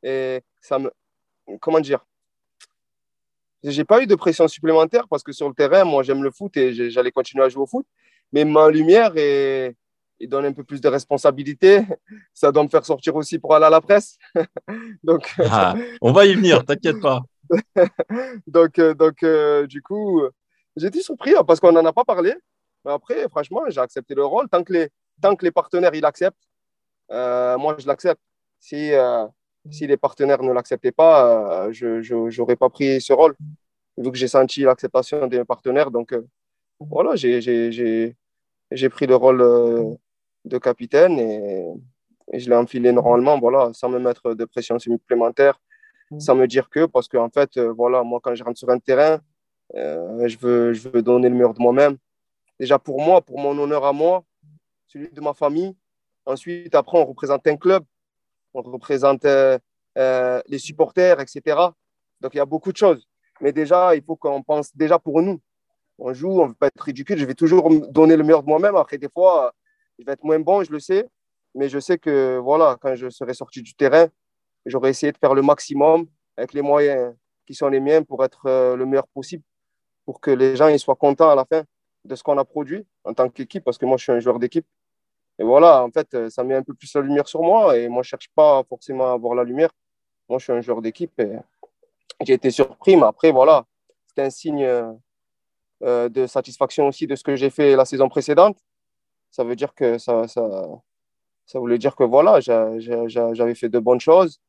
[0.03, 0.91] Et ça me.
[1.61, 2.05] Comment dire?
[3.63, 6.57] J'ai pas eu de pression supplémentaire parce que sur le terrain, moi, j'aime le foot
[6.57, 7.87] et j'allais continuer à jouer au foot.
[8.33, 9.75] Mais ma lumière est
[10.19, 11.83] il donne un peu plus de responsabilité.
[12.35, 14.19] Ça doit me faire sortir aussi pour aller à la presse.
[15.03, 17.23] donc, ah, on va y venir, t'inquiète pas.
[18.47, 20.23] donc, euh, donc euh, du coup,
[20.77, 22.35] été surpris hein, parce qu'on n'en a pas parlé.
[22.85, 24.49] Mais après, franchement, j'ai accepté le rôle.
[24.49, 24.89] Tant que les,
[25.21, 26.49] tant que les partenaires ils l'acceptent,
[27.11, 28.21] euh, moi, je l'accepte.
[28.59, 28.91] Si,
[29.71, 33.35] si les partenaires ne l'acceptaient pas, je n'aurais pas pris ce rôle,
[33.97, 35.91] vu que j'ai senti l'acceptation des partenaires.
[35.91, 36.15] Donc,
[36.81, 38.15] voilà, j'ai
[38.91, 39.99] pris le rôle
[40.47, 41.75] de capitaine et,
[42.33, 45.61] je l'ai enfilé normalement, voilà, sans me mettre de pression supplémentaire,
[46.11, 46.19] mm.
[46.19, 48.81] sans me dire que, parce qu'en fait, euh, voilà, moi, quand je rentre sur un
[48.81, 49.21] terrain,
[49.77, 51.97] euh, je, veux, je veux donner le meilleur de moi-même.
[52.59, 54.25] Déjà pour moi, pour mon honneur à moi,
[54.89, 55.77] celui de ma famille.
[56.25, 57.85] Ensuite, après, on représente un club,
[58.57, 59.59] on représente euh,
[60.47, 61.41] les supporters, etc.
[62.21, 63.07] Donc, il y a beaucoup de choses.
[63.41, 65.41] Mais déjà, il faut qu'on pense déjà pour nous.
[65.99, 67.19] On joue, on ne veut pas être ridicule.
[67.19, 68.77] Je vais toujours donner le meilleur de moi-même.
[68.77, 69.53] Après, des fois,
[69.99, 71.07] il va être moins bon, je le sais.
[71.55, 74.09] Mais je sais que voilà, quand je serai sorti du terrain,
[74.67, 77.15] j'aurai essayé de faire le maximum avec les moyens
[77.47, 79.43] qui sont les miens pour être euh, le meilleur possible,
[80.05, 81.63] pour que les gens ils soient contents à la fin
[82.05, 84.39] de ce qu'on a produit en tant qu'équipe, parce que moi, je suis un joueur
[84.39, 84.67] d'équipe.
[85.39, 88.03] Et voilà, en fait, ça met un peu plus la lumière sur moi et moi,
[88.03, 89.71] je ne cherche pas forcément à avoir la lumière.
[90.29, 91.37] Moi, je suis un joueur d'équipe et
[92.23, 93.65] j'ai été surpris, mais après, voilà,
[94.07, 94.65] c'est un signe
[95.83, 98.57] euh, de satisfaction aussi de ce que j'ai fait la saison précédente
[99.37, 100.67] ça veut dire que ça, ça,
[101.45, 104.41] ça voulait dire que voilà, j'avais fait de bonnes choses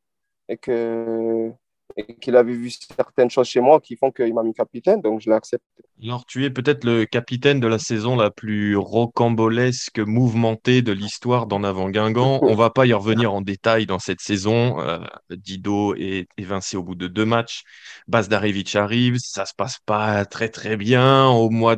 [0.48, 1.52] et que
[1.96, 5.22] et qu'il avait vu certaines choses chez moi qui font qu'il m'a mis capitaine, donc
[5.22, 5.66] je l'ai accepté.
[6.04, 11.48] Alors, tu es peut-être le capitaine de la saison la plus rocambolesque, mouvementée de l'histoire
[11.48, 12.40] d'en avant Guingamp.
[12.44, 14.80] On va pas y revenir en détail dans cette saison.
[14.80, 15.00] Euh,
[15.32, 17.64] Dido est évincé au bout de deux matchs.
[18.08, 21.28] Bazdarevic arrive, ça se passe pas très très bien.
[21.30, 21.78] Au mois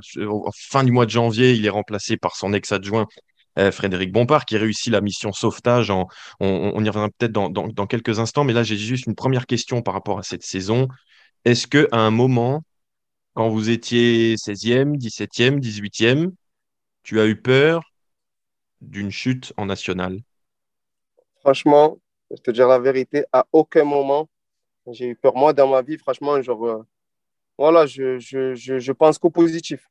[0.54, 3.08] fin du mois de janvier, il est remplacé par son ex-adjoint
[3.72, 5.92] Frédéric Bompard qui réussit la mission sauvetage.
[5.92, 6.08] on,
[6.40, 10.20] y reviendra peut-être dans, quelques instants, mais là j'ai juste une première question par rapport
[10.20, 10.88] à cette saison.
[11.46, 12.64] Est-ce que à un moment,
[13.34, 16.32] quand vous étiez 16e, 17e, 18e,
[17.04, 17.84] tu as eu peur
[18.82, 20.20] d'une chute en national?
[21.42, 21.98] Franchement,
[22.32, 24.28] je te dire la vérité, à aucun moment
[24.94, 25.36] j'ai eu peur.
[25.36, 26.84] Moi, dans ma vie, franchement, genre, euh,
[27.58, 29.90] voilà, je pense qu'au positif.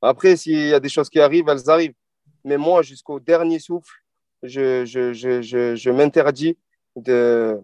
[0.00, 1.94] Après, s'il y a des choses qui arrivent, elles arrivent.
[2.44, 3.94] Mais moi, jusqu'au dernier souffle,
[4.42, 6.58] je, je, je, je m'interdis
[6.96, 7.60] de,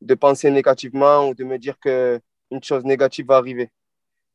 [0.00, 3.70] de penser négativement ou de me dire qu'une chose négative va arriver.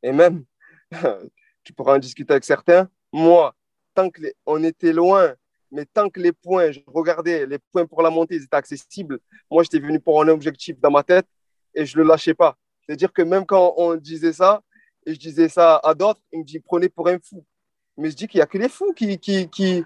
[0.03, 0.45] Et même,
[1.63, 3.55] tu pourras en discuter avec certains, moi,
[3.93, 5.33] tant qu'on était loin,
[5.71, 9.19] mais tant que les points, je regardais, les points pour la montée, ils étaient accessibles,
[9.49, 11.27] moi, j'étais venu pour un objectif dans ma tête
[11.73, 12.57] et je ne le lâchais pas.
[12.81, 14.61] C'est-à-dire que même quand on disait ça,
[15.05, 17.45] et je disais ça à d'autres, ils me disent prenez pour un fou.
[17.97, 19.83] Mais je dis qu'il n'y a que les fous qui, qui, qui,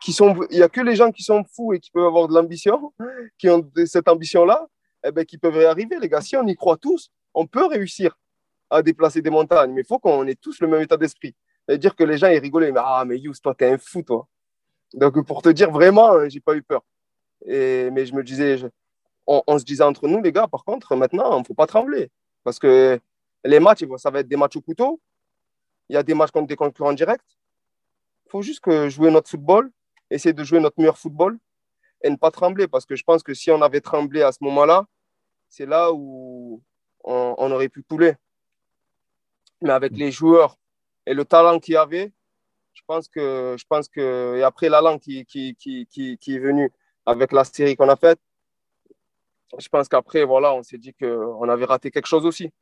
[0.00, 0.34] qui sont.
[0.50, 2.92] Il n'y a que les gens qui sont fous et qui peuvent avoir de l'ambition,
[3.38, 4.66] qui ont cette ambition-là,
[5.04, 5.98] eh ben, qui peuvent y arriver.
[6.00, 8.16] Les gars, si on y croit tous, on peut réussir
[8.70, 9.72] à déplacer des montagnes.
[9.72, 11.34] Mais il faut qu'on ait tous le même état d'esprit.
[11.66, 12.72] C'est-à-dire que les gens, ils rigolaient.
[12.72, 14.26] Mais, ah, mais Yous, toi, t'es un fou, toi.
[14.94, 16.82] Donc, pour te dire vraiment, euh, j'ai pas eu peur.
[17.46, 18.58] Et, mais je me disais,
[19.26, 21.66] on, on, se disait entre nous, les gars, par contre, maintenant, il ne faut pas
[21.66, 22.10] trembler.
[22.42, 22.98] Parce que
[23.44, 25.00] les matchs, ça va être des matchs au couteau.
[25.88, 27.20] Il y a des matchs contre des concurrents directs.
[28.30, 29.72] Il faut juste que jouer notre football,
[30.08, 31.36] essayer de jouer notre meilleur football
[32.00, 32.68] et ne pas trembler.
[32.68, 34.86] Parce que je pense que si on avait tremblé à ce moment-là,
[35.48, 36.62] c'est là où
[37.02, 38.14] on, on, aurait pu couler.
[39.62, 40.58] Mais avec les joueurs
[41.06, 42.12] et le talent qu'il y avait,
[42.72, 46.38] je pense que, je pense que et après l'allant qui, qui, qui, qui, qui est
[46.38, 46.70] venu
[47.06, 48.20] avec la série qu'on a faite,
[49.58, 52.52] je pense qu'après, voilà, on s'est dit qu'on avait raté quelque chose aussi.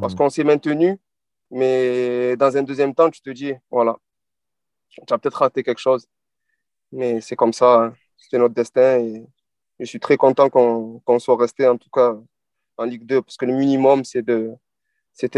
[0.00, 0.16] Parce mmh.
[0.16, 0.96] qu'on s'est maintenu,
[1.50, 3.98] mais dans un deuxième temps, tu te dis, voilà,
[5.06, 6.06] tu as peut-être raté quelque chose.
[6.92, 7.94] Mais c'est comme ça, hein.
[8.16, 8.98] c'était notre destin.
[9.00, 9.24] Et
[9.80, 12.14] je suis très content qu'on qu soit resté, en tout cas,
[12.76, 14.22] en Ligue 2, parce que le minimum, c'était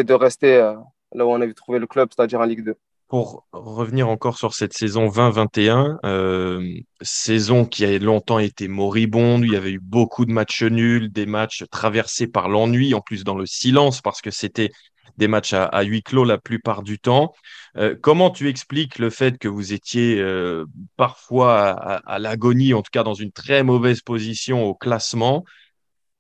[0.05, 0.75] de, rester euh,
[1.13, 4.55] là où on avait trouvé le club, c'est-à-dire en Ligue 2 pour revenir encore sur
[4.55, 10.25] cette saison 2021, euh, saison qui a longtemps été moribonde, il y avait eu beaucoup
[10.25, 14.31] de matchs nuls, des matchs traversés par l'ennui, en plus dans le silence, parce que
[14.31, 14.71] c'était
[15.17, 17.35] des matchs à, à, huis clos la plupart du temps.
[17.77, 20.65] Euh, comment tu expliques le fait que vous étiez euh,
[20.97, 25.45] parfois à, à l'agonie, en tout cas dans une très mauvaise position au classement,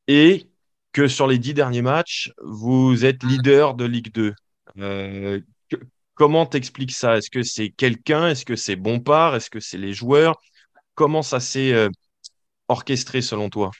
[0.09, 0.48] et
[0.92, 4.35] que sur les dix derniers matchs, vous êtes leader de Ligue 2
[4.78, 5.40] euh,
[6.14, 7.16] Comment t'expliques ça?
[7.16, 8.28] Est-ce que c'est quelqu'un?
[8.28, 10.38] Est-ce que c'est Bompard Est-ce que c'est les joueurs?
[10.94, 11.88] Comment ça s'est euh,
[12.68, 13.72] orchestré selon toi?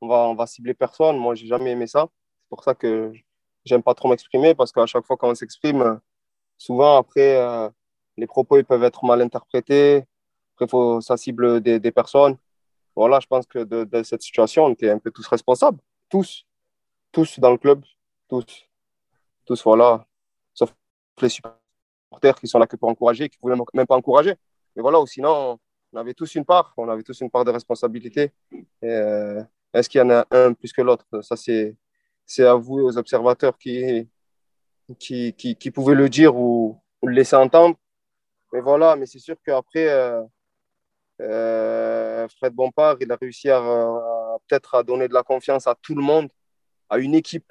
[0.00, 1.16] On va, on va cibler personne.
[1.18, 2.06] Moi, j'ai jamais aimé ça.
[2.42, 3.12] C'est pour ça que
[3.64, 6.00] j'aime pas trop m'exprimer parce qu'à chaque fois qu'on s'exprime,
[6.58, 7.68] souvent après, euh,
[8.16, 10.04] les propos ils peuvent être mal interprétés.
[10.54, 12.36] Après, faut, ça cible des, personnes.
[12.94, 15.78] Voilà, je pense que de, cette situation, on était un peu tous responsables.
[16.10, 16.46] Tous.
[17.10, 17.84] Tous dans le club.
[18.28, 18.68] Tous.
[19.46, 20.06] Tous, voilà
[21.22, 24.34] les supporters qui sont là que pour encourager, qui ne voulaient même pas encourager.
[24.74, 25.58] Mais voilà, ou sinon,
[25.92, 28.32] on avait tous une part, on avait tous une part de responsabilité.
[28.84, 31.06] Euh, Est-ce qu'il y en a un plus que l'autre?
[31.22, 31.76] Ça, c'est
[32.38, 34.08] à vous, aux observateurs, qui,
[34.98, 37.76] qui, qui, pouvaient le dire ou, le laisser entendre.
[38.52, 40.22] Mais voilà, mais c'est sûr qu'après, euh,
[41.20, 45.74] euh, Fred Bompard, il a réussi à, à peut-être à donner de la confiance à
[45.80, 46.28] tout le monde,
[46.88, 47.50] à une équipe.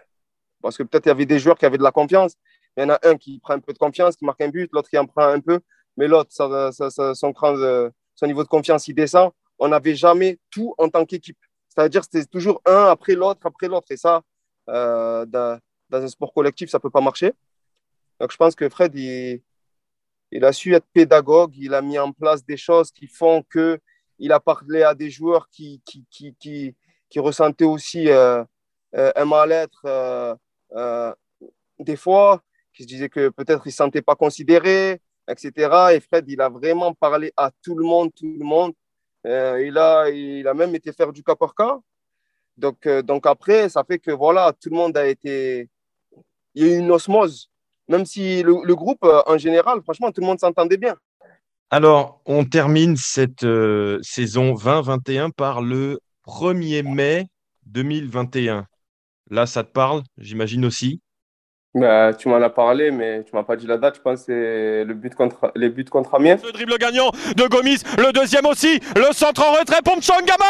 [0.62, 2.36] Parce que peut-être il y avait des joueurs qui avaient de la confiance,
[2.78, 4.70] il y en a un qui prend un peu de confiance, qui marque un but,
[4.72, 5.60] l'autre qui en prend un peu,
[5.98, 9.32] mais l'autre, son, son niveau de confiance, il descend.
[9.60, 11.38] On n'avait jamais tout en tant qu'équipe.
[11.68, 13.88] C'est-à-dire c'était toujours un après l'autre, après l'autre.
[13.92, 14.22] Et ça,
[14.70, 15.60] euh, dans,
[15.92, 17.34] un sport collectif, ça ne peut pas marcher.
[18.20, 19.42] Donc je pense que Fred, il,
[20.46, 23.80] a su être pédagogue, il a mis en place des choses qui font que
[24.20, 26.76] il a parlé à des joueurs qui, qui, qui, qui,
[27.10, 28.44] qui ressentaient aussi euh,
[28.96, 30.38] euh, un mal-être
[31.80, 32.42] des fois
[32.74, 35.94] qui se disait que peut-être il ne se sentait pas considéré, etc.
[35.94, 38.74] Et Fred, il a vraiment parlé à tout le monde, tout le monde.
[39.26, 39.78] Euh, il,
[40.16, 41.80] il a même été faire du cas par cas.
[42.58, 45.70] Donc, euh, donc après, ça fait que voilà, tout le monde a été.
[46.54, 47.50] Il y a eu une osmose.
[47.88, 50.96] Même si le, le groupe, euh, en général, franchement, tout le monde s'entendait bien.
[51.70, 57.28] Alors, on termine cette euh, saison 2021 par le 1er mai
[57.66, 58.66] 2021.
[59.30, 61.02] Là, ça te parle, j'imagine aussi?
[61.74, 63.96] Bah, tu m'en as parlé, mais tu m'as pas dit la date.
[63.96, 66.38] Je pense que c'est le but contre les buts contre Amiens.
[66.44, 68.82] Le dribble gagnant de Gomis, le deuxième aussi.
[68.98, 70.46] Le centre en retrait pour Mchangama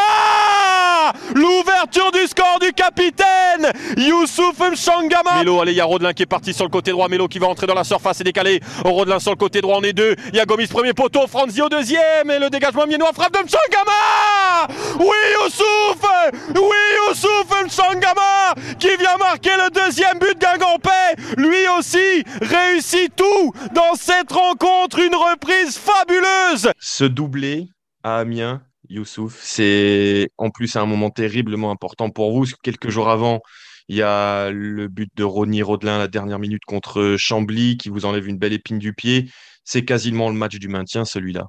[1.36, 5.40] L'ouverture du score du capitaine Youssouf Mchangama.
[5.40, 7.08] Melo, allez, il y a Rodelin qui est parti sur le côté droit.
[7.08, 8.60] Melo qui va entrer dans la surface et décalé.
[8.84, 10.16] Rodelin sur le côté droit, on est deux.
[10.30, 13.40] Il y a Gomis premier poteau, Franzi au deuxième et le dégagement miennois frappe de
[13.40, 14.68] Mchangama.
[15.00, 16.12] Oui, Youssouf
[16.56, 23.96] Oui, Youssouf Mchangama qui vient marquer le deuxième but Guingampais lui aussi réussit tout dans
[23.96, 26.72] cette rencontre, une reprise fabuleuse.
[26.80, 27.68] Ce doublé
[28.04, 28.62] à Amiens,
[28.92, 32.46] Youssouf, c'est en plus un moment terriblement important pour vous.
[32.64, 33.42] Quelques jours avant,
[33.88, 37.90] il y a le but de Ronny Rodelin à la dernière minute contre Chambly qui
[37.90, 39.30] vous enlève une belle épine du pied.
[39.64, 41.48] C'est quasiment le match du maintien, celui-là.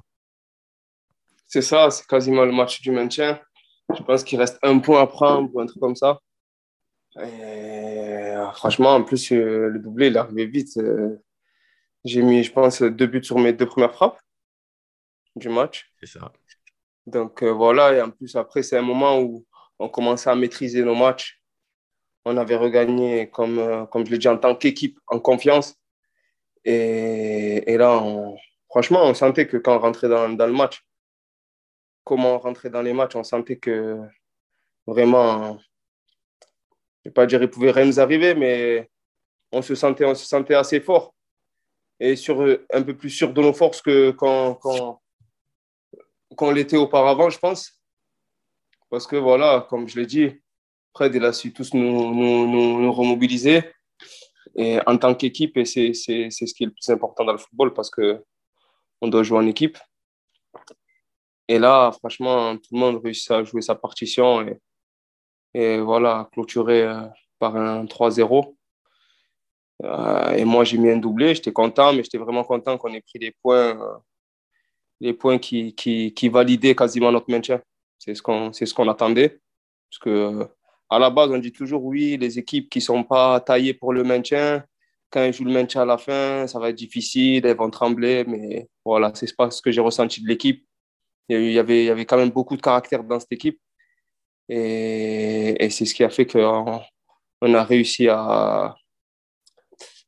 [1.45, 3.39] C'est ça, c'est quasiment le match du maintien.
[3.95, 6.19] Je pense qu'il reste un point à prendre ou un truc comme ça.
[7.21, 10.77] Et, franchement, en plus, euh, le doublé, il est arrivé vite.
[10.77, 11.21] Euh,
[12.03, 14.19] j'ai mis, je pense, deux buts sur mes deux premières frappes
[15.35, 15.91] du match.
[15.99, 16.31] C'est ça.
[17.05, 19.45] Donc euh, voilà, et en plus, après, c'est un moment où
[19.79, 21.41] on commençait à maîtriser nos matchs.
[22.25, 25.75] on avait regagné, comme, comme je l'ai dit, en tant qu'équipe, en confiance.
[26.65, 28.01] Et, là,
[28.69, 30.85] franchement, on sentait que quand on rentrait dans, dans, le match,
[32.05, 33.99] comment on rentrait dans les matchs, on sentait que
[34.87, 35.57] vraiment,
[37.03, 38.89] je ne vais pas dire qu'il pouvait rien nous arriver, mais
[39.51, 41.13] on se sentait, on se sentait assez fort
[41.99, 45.01] et sur, un peu plus sûr de nos forces que quand, quand,
[46.35, 47.81] quand on l'était auparavant, je pense.
[48.89, 50.41] Parce que voilà, comme je l'ai dit,
[50.93, 53.63] Fred, il a su tous nous, nous, nous, remobiliser.
[54.55, 57.31] Et en tant qu'équipe, et c'est, c'est, c'est ce qui est le plus important dans
[57.31, 59.77] le football parce qu'on doit jouer en équipe.
[61.47, 64.59] Et là, franchement, tout le monde réussit à jouer sa partition et,
[65.53, 67.07] et voilà, clôturer euh,
[67.39, 68.55] par un 3-0.
[69.83, 71.35] Euh, et moi, j'ai mis un doublé.
[71.35, 73.97] J'étais content, mais j'étais vraiment content qu'on ait pris les points, euh,
[75.03, 77.61] les points qui, qui, qui, validaient quasiment notre maintien.
[77.99, 79.41] C'est ce qu'on ce qu'on attendait.
[79.89, 80.47] Parce que
[80.89, 83.93] à la base, on dit toujours oui, les équipes qui ne sont pas taillées pour
[83.93, 84.63] le maintien,
[85.11, 88.23] quand elles jouent le maintien à la fin, ça va être difficile, elles vont trembler.
[88.25, 90.65] Mais voilà, ce n'est pas ce que j'ai ressenti de l'équipe.
[91.29, 93.59] Il y, avait, il y avait quand même beaucoup de caractère dans cette équipe.
[94.49, 96.81] Et, et c'est ce qui a fait qu'on
[97.41, 98.75] on a réussi à,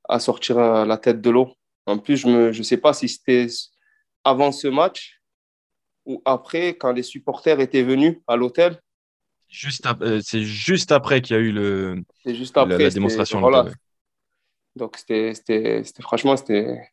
[0.07, 1.53] à sortir la tête de l'eau.
[1.85, 3.47] En plus, je ne je sais pas si c'était
[4.25, 5.21] avant ce match
[6.05, 8.79] ou après, quand les supporters étaient venus à l'hôtel?
[9.47, 13.39] Juste euh, c'est juste après qu'il y a eu le, juste après, la, démonstration.
[13.39, 13.67] Voilà.
[14.75, 16.91] Donc, c'était, franchement, c'était,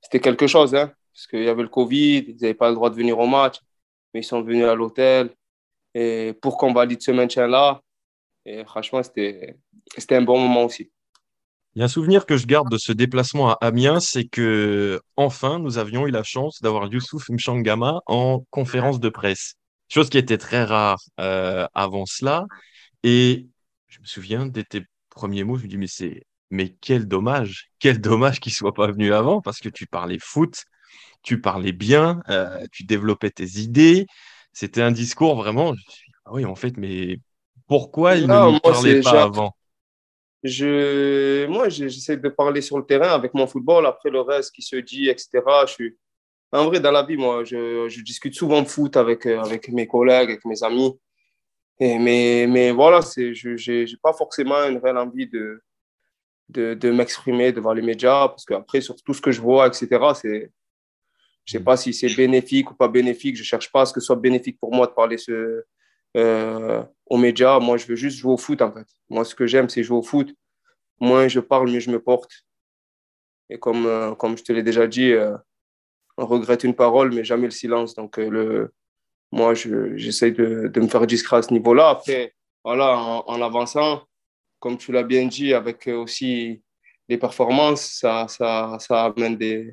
[0.00, 0.74] c'était quelque chose.
[0.74, 3.26] Hein, parce qu'il y avait le Covid, ils n'avaient pas le droit de venir au
[3.26, 3.56] match,
[4.14, 5.34] mais ils sont venus à l'hôtel
[5.94, 7.82] et pour qu'on valide ce maintien-là.
[8.44, 9.56] Et franchement, c'était,
[9.96, 10.90] c'était un bon moment aussi.
[11.78, 15.00] Il y a un souvenir que je garde de ce déplacement à Amiens, c'est que
[15.14, 19.54] enfin nous avions eu la chance d'avoir Youssouf Mchangama en conférence de presse,
[19.88, 22.46] chose qui était très rare euh, avant cela.
[23.04, 23.46] Et
[23.86, 27.68] je me souviens dès tes premiers mots, je me dis mais c'est mais quel dommage,
[27.78, 30.64] quel dommage qu'il soit pas venu avant parce que tu parlais foot,
[31.22, 34.06] tu parlais bien, euh, tu développais tes idées.
[34.52, 35.74] C'était un discours vraiment.
[35.74, 37.18] Je suis, ah oui en fait mais
[37.68, 39.54] pourquoi il ne nous parlait pas avant?
[40.44, 43.86] Je, moi, j'essaie de parler sur le terrain avec mon football.
[43.86, 45.40] Après, le reste qui se dit, etc.
[45.66, 45.90] Je.
[46.52, 49.68] En vrai, dans la vie, moi, je, je discute souvent de foot avec, euh, avec
[49.68, 50.98] mes collègues, avec mes amis.
[51.80, 55.60] Mais, mais voilà, je n'ai pas forcément une réelle envie de,
[56.48, 58.28] de, de m'exprimer devant les médias.
[58.28, 59.88] Parce qu'après, sur tout ce que je vois, etc..
[61.44, 63.36] Je ne sais pas si c'est bénéfique ou pas bénéfique.
[63.36, 65.64] Je ne cherche pas à ce que ce soit bénéfique pour moi de parler ce,
[66.16, 67.58] euh, aux médias.
[67.58, 68.86] Moi, je veux juste jouer au foot, en fait.
[69.08, 70.34] Moi, ce que j'aime, c'est jouer au foot.
[71.00, 72.44] Moins je parle, mieux je me porte.
[73.50, 75.36] Et comme, euh, comme je te l'ai déjà dit, euh,
[76.16, 77.94] on regrette une parole, mais jamais le silence.
[77.94, 78.74] Donc, euh, le,
[79.32, 81.90] moi, j'essaie de, de, me faire discret à ce niveau-là.
[81.90, 84.02] Après, voilà, en, avançant,
[84.58, 86.62] comme tu l'as bien dit, avec aussi
[87.08, 89.72] les performances, ça, ça, ça amène des,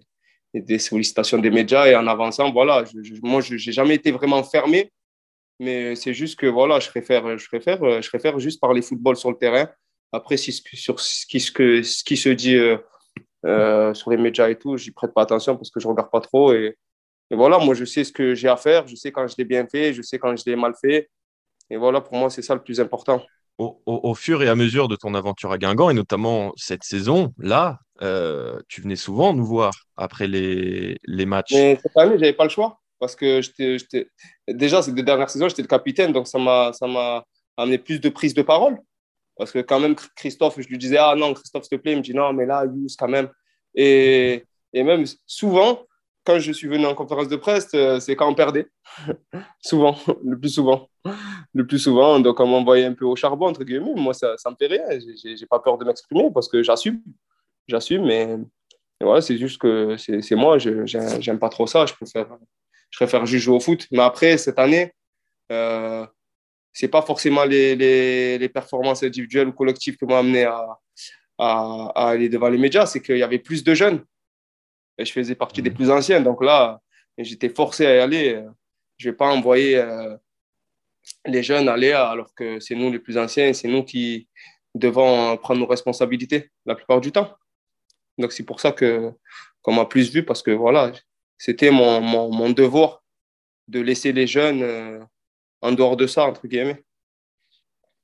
[0.53, 1.87] des sollicitations des médias.
[1.87, 4.91] Et en avançant, voilà, je, moi, je n'ai jamais été vraiment fermé.
[5.59, 9.31] Mais c'est juste que voilà, je préfère, je, préfère, je préfère juste parler football sur
[9.31, 9.69] le terrain.
[10.11, 12.77] Après, si, sur ce qui, ce, que, ce qui se dit euh,
[13.45, 16.21] euh, sur les médias et tout, j'y prête pas attention parce que je regarde pas
[16.21, 16.53] trop.
[16.53, 16.77] Et,
[17.31, 18.87] voilà, moi, je sais ce que j'ai à faire.
[18.87, 21.09] Je sais quand je l'ai bien fait, je sais quand je l'ai mal fait.
[21.69, 23.23] Et voilà, pour moi, c'est ça le plus important.
[23.57, 27.33] Au, au, fur et à mesure de ton aventure à Guingamp, et notamment cette saison,
[27.37, 31.53] là, euh, tu venais souvent nous voir après les, les matchs.
[31.53, 34.07] Mais cette année, j'avais pas le choix parce que j'étais,
[34.47, 37.23] déjà, ces deux dernières saisons, j'étais le capitaine, donc ça m'a,
[37.57, 38.77] amené plus de prise de parole.
[39.37, 41.97] Parce que quand même, Christophe, je lui disais, ah non, Christophe, s'il te plaît, il
[41.97, 43.29] me dit, non, mais là, Yous, quand même.
[43.73, 45.85] Et, et même souvent,
[46.25, 48.67] quand je suis venu en conférence de presse, euh, c'est quand on perdait.
[49.61, 50.89] souvent, le plus souvent.
[51.53, 53.93] Le plus souvent, donc on m'envoyait un peu au charbon, entre guillemets.
[53.95, 54.99] Moi, ça ne me fait rien.
[54.99, 57.01] Je n'ai pas peur de m'exprimer parce que j'assume.
[57.67, 58.37] J'assume, mais
[58.99, 61.85] voilà, c'est juste que c'est moi, je n'aime pas trop ça.
[61.85, 62.27] Je préfère
[62.95, 63.87] je préfère juste jouer au foot.
[63.91, 64.93] Mais après, cette année,
[65.51, 66.07] euh,
[66.71, 70.79] ce n'est pas forcément les, les, les, performances individuelles ou collectives qui m'ont amené à,
[71.37, 74.05] à, à, aller devant les médias, c'est qu'il y avait plus de jeunes.
[74.97, 75.75] Et je faisais partie des mhm.
[75.75, 76.21] plus anciens.
[76.21, 76.79] Donc là,
[77.17, 78.41] j'étais forcé à y aller.
[78.95, 80.15] Je ne vais pas envoyer euh,
[81.25, 84.29] les jeunes aller alors que c'est nous les plus anciens, c'est nous qui
[84.73, 87.29] devons prendre nos responsabilités la plupart du temps.
[88.17, 89.11] Donc c'est pour ça que
[89.61, 90.93] qu'on m'a plus vu parce que voilà,
[91.37, 93.03] c'était mon, mon, mon, devoir
[93.67, 94.99] de laisser les jeunes euh,
[95.61, 96.83] en dehors de ça, entre guillemets.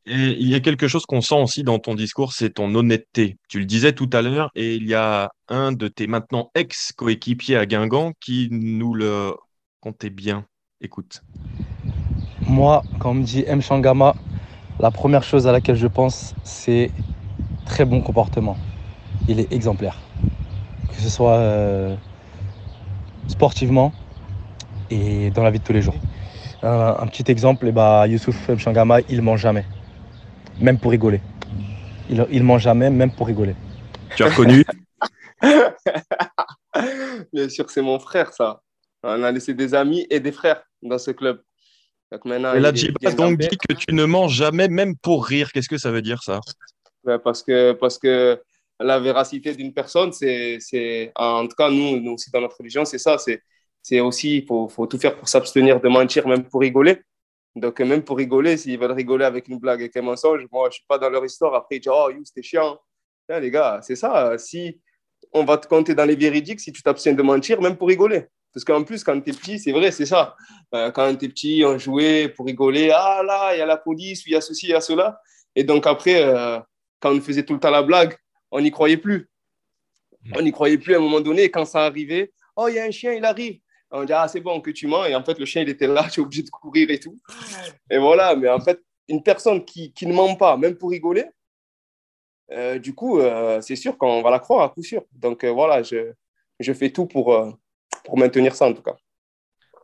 [0.08, 3.38] Et il y a quelque chose qu'on sent aussi dans ton discours, c'est ton honnêteté.
[3.48, 7.56] Tu le disais tout à l'heure, et il y a un de tes maintenant ex-coéquipiers
[7.56, 9.34] à Guingamp qui nous le
[9.80, 10.46] comptait bien.
[10.82, 11.22] Écoute.
[12.48, 13.62] Moi, quand on me dit M.
[13.62, 14.16] Shangama,
[14.80, 16.90] La première chose à laquelle je pense, c'est
[17.68, 18.58] très bon comportement.
[19.28, 20.00] Il est exemplaire.
[20.90, 21.96] Que ce soit euh,
[23.32, 23.92] sportivement
[24.90, 25.96] et dans la vie de tous les jours.
[26.62, 29.66] Un, un petit exemple, eh ben, Youssouf Mchangama, il ment jamais.
[30.60, 31.22] Même pour rigoler.
[32.10, 33.56] Il, il ment jamais, même pour rigoler.
[34.16, 34.64] Tu as reconnu?
[37.34, 38.62] Bien sûr, c'est mon frère, ça.
[39.04, 41.42] On a laissé des amis et des frères dans ce club.
[42.12, 45.26] Donc maintenant, Et il là, Djiba donc dit que tu ne mens jamais, même pour
[45.26, 45.52] rire.
[45.52, 46.42] Qu'est-ce que ça veut dire, ça?
[47.04, 48.40] Ouais, parce, que, parce que
[48.84, 52.98] la véracité d'une personne, c'est, en tout cas, nous, nous aussi dans notre religion, c'est
[52.98, 53.18] ça.
[53.18, 57.02] C'est, aussi, il faut, faut tout faire pour s'abstenir de mentir, même pour rigoler.
[57.56, 60.70] Donc, même pour rigoler, s'ils veulent rigoler avec une blague et un mensonge, moi, je
[60.70, 61.54] ne suis pas dans leur histoire.
[61.54, 62.80] Après, ils disent Oh, you, c'était chiant.
[63.28, 64.38] Là, les gars, c'est ça.
[64.38, 64.80] Si
[65.34, 68.26] on va te compter dans les véridiques, si tu t'abstiens de mentir, même pour rigoler.
[68.54, 70.36] Parce qu'en plus, quand tu es petit, c'est vrai, c'est ça.
[70.74, 72.92] Euh, quand tu es petit, on jouait pour rigoler.
[72.94, 75.20] Ah là, il y a la police, il y a ceci, il y a cela.
[75.56, 76.60] Et donc, après, euh,
[77.00, 78.16] quand on faisait tout le temps la blague,
[78.52, 79.30] on n'y croyait plus.
[80.36, 81.44] On n'y croyait plus à un moment donné.
[81.44, 83.60] Et quand ça arrivait, oh, il y a un chien, il arrive.
[83.90, 85.06] On dit, ah, c'est bon que tu mens.
[85.06, 87.20] Et en fait, le chien, il était là, tu es obligé de courir et tout.
[87.90, 91.26] Et voilà, mais en fait, une personne qui, qui ne ment pas, même pour rigoler,
[92.52, 95.04] euh, du coup, euh, c'est sûr qu'on va la croire à coup sûr.
[95.14, 96.12] Donc euh, voilà, je,
[96.60, 97.58] je fais tout pour,
[98.04, 98.96] pour maintenir ça en tout cas.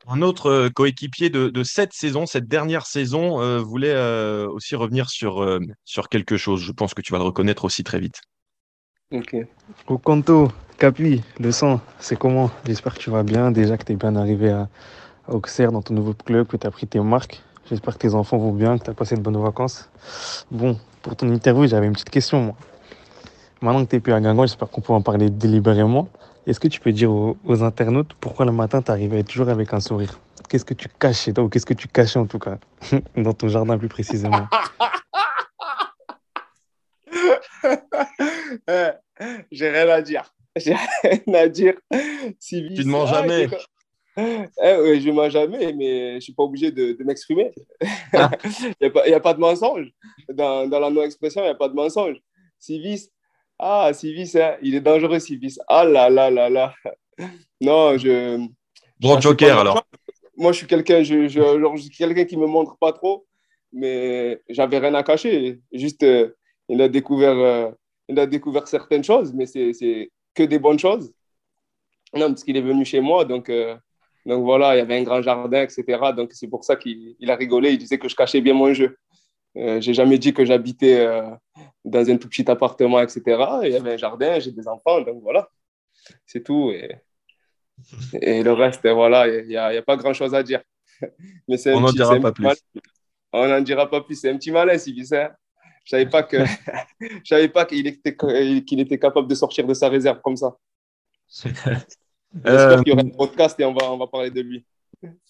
[0.09, 3.97] Un autre coéquipier de, de cette saison, cette dernière saison, voulait
[4.45, 6.61] aussi revenir sur, sur quelque chose.
[6.61, 8.21] Je pense que tu vas le reconnaître aussi très vite.
[9.09, 9.37] Ok.
[9.87, 12.51] Okanto, Capi, le sang, c'est comment?
[12.65, 14.67] J'espère que tu vas bien, déjà que tu es bien arrivé à,
[15.25, 17.41] à Auxerre dans ton nouveau club, que tu as pris tes marques.
[17.69, 19.89] J'espère que tes enfants vont bien, que tu as passé de bonnes vacances.
[20.51, 22.55] Bon, pour ton interview, j'avais une petite question, moi.
[23.61, 26.09] Maintenant que tu n'es plus à Guingamp, j'espère qu'on peut en parler délibérément.
[26.45, 29.73] Est-ce que tu peux dire aux, aux internautes pourquoi le matin tu arrives toujours avec
[29.73, 30.19] un sourire?
[30.49, 32.57] Qu'est-ce que tu caches chez toi, ou qu'est-ce que tu cachais en tout cas,
[33.15, 34.47] dans ton jardin plus précisément?
[39.51, 40.33] J'ai rien à dire.
[40.55, 41.75] J'ai rien à dire.
[42.41, 43.47] Tu ne mens jamais.
[44.17, 47.51] Eh, je ne mens jamais, mais je ne suis pas obligé de, de m'exprimer.
[47.81, 49.91] Il n'y a, pas- a de mensonge.
[50.33, 52.17] Dans, dans la non-expression, il n'y a pas de mensonge.
[52.57, 53.11] Civis,
[53.59, 55.57] ah, Civis, hein, il est dangereux, Civis.
[55.67, 56.73] Ah là là là là.
[57.61, 58.47] Non, je.
[58.99, 59.83] Bon joker alors.
[60.35, 63.25] Moi, je suis quelqu'un je, je, quelqu'un qui me montre pas trop,
[63.73, 65.59] mais j'avais rien à cacher.
[65.71, 66.35] Juste, euh,
[66.69, 67.71] il, a découvert, euh,
[68.07, 71.13] il a découvert certaines choses, mais c'est que des bonnes choses.
[72.13, 73.75] Non, parce qu'il est venu chez moi, donc, euh,
[74.25, 75.83] donc voilà, il y avait un grand jardin, etc.
[76.15, 78.73] Donc c'est pour ça qu'il il a rigolé, il disait que je cachais bien mon
[78.73, 78.97] jeu.
[79.57, 81.29] Euh, j'ai jamais dit que j'habitais euh,
[81.83, 83.21] dans un tout petit appartement, etc.
[83.63, 85.49] Il y avait un jardin, j'ai des enfants, donc voilà,
[86.25, 86.71] c'est tout.
[86.71, 86.95] Et,
[88.21, 90.61] et le reste, voilà, il n'y a, il a pas grand-chose à dire.
[91.47, 92.47] Mais On n'en dira pas plus.
[93.33, 94.15] On n'en dira pas plus.
[94.15, 95.15] C'est un petit Sylvie.
[95.15, 95.31] hein.
[95.87, 96.37] Je savais pas que,
[96.99, 98.13] je savais pas qu'il était,
[98.65, 100.57] qu'il était capable de sortir de sa réserve comme ça.
[101.29, 101.85] J'espère
[102.45, 104.65] Euh, qu'il y aura un podcast et on va, on va parler de lui.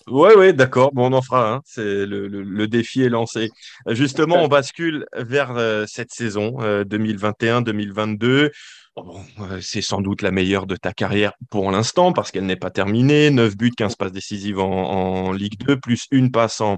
[0.08, 0.91] Ouais, ouais, d'accord.
[0.93, 1.53] Bon, on en fera.
[1.53, 1.62] hein.
[1.64, 3.49] C'est le, le- le défi est lancé.
[3.89, 8.49] Justement, on bascule vers euh, cette saison euh, 2021-2022.
[8.95, 12.55] Bon, euh, c'est sans doute la meilleure de ta carrière pour l'instant parce qu'elle n'est
[12.55, 13.30] pas terminée.
[13.30, 14.72] 9 buts, 15 passes décisives en,
[15.28, 16.78] en Ligue 2, plus une passe en,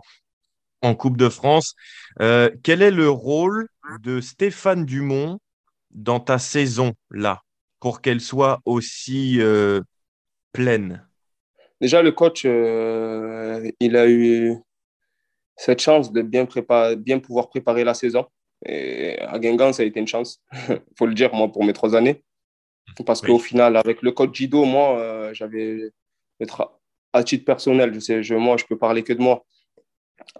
[0.81, 1.75] en Coupe de France.
[2.21, 3.67] Euh, quel est le rôle
[4.03, 5.39] de Stéphane Dumont
[5.91, 7.41] dans ta saison là
[7.79, 9.81] pour qu'elle soit aussi euh,
[10.51, 11.05] pleine?
[11.81, 14.55] Déjà, le coach, euh, il a eu
[15.55, 18.25] cette chance de bien, préparer, bien pouvoir préparer la saison.
[18.65, 21.73] Et à Guingamp, ça a été une chance, il faut le dire, moi, pour mes
[21.73, 22.23] trois années.
[23.05, 23.29] Parce Oui.
[23.29, 25.91] qu'au final, avec le coach Jido, moi, j'avais,
[27.13, 29.45] à titre personnel, je sais, je, moi, je peux parler que de moi.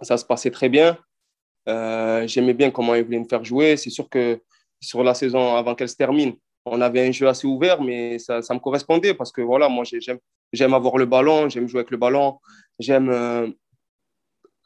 [0.02, 0.98] Ça se passait très bien.
[1.68, 3.76] Euh, J'aimais bien comment il voulait me faire jouer.
[3.76, 4.40] C'est sûr que
[4.80, 8.42] sur la saison avant qu'elle se termine, on avait un jeu assez ouvert, mais ça,
[8.42, 10.00] ça me correspondait parce que voilà, moi, j'ai-
[10.52, 12.38] j'aime avoir le ballon, j'aime jouer avec le ballon,
[12.78, 13.48] j'aime euh,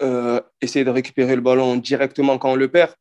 [0.03, 2.93] euh, essayer de récupérer le ballon directement quand on le perd.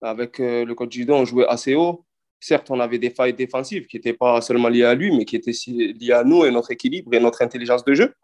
[0.00, 2.04] Avec le coach Judo, on jouait assez haut.
[2.40, 5.34] Certes, on avait des failles défensives qui n'étaient pas seulement liées à lui, mais qui
[5.34, 8.14] étaient liées à nous et notre équilibre et notre intelligence de jeu.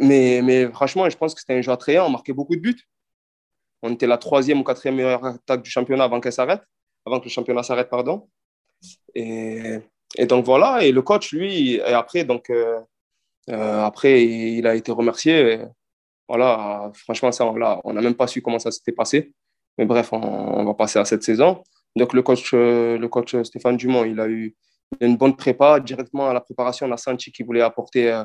[0.00, 2.06] Mais, mais franchement, je pense que c'était un jeu attrayant.
[2.06, 2.82] On marquait beaucoup de buts.
[3.82, 6.62] On était la troisième ou quatrième meilleure attaque du championnat avant qu'elle s'arrête,
[7.06, 8.28] avant que le championnat s'arrête, pardon.
[9.14, 9.78] Et,
[10.16, 10.82] et donc voilà.
[10.82, 12.80] Et le coach, lui, et après, donc, euh,
[13.50, 15.62] euh, après, il a été remercié.
[16.28, 17.44] Voilà, franchement, ça,
[17.84, 19.32] on n'a même pas su comment ça s'était passé.
[19.78, 21.62] Mais bref, on, on va passer à cette saison.
[21.96, 24.54] Donc, le coach, euh, le coach Stéphane Dumont, il a eu
[25.00, 25.80] une bonne prépa.
[25.80, 28.22] Directement à la préparation, on a senti qu'il voulait apporter,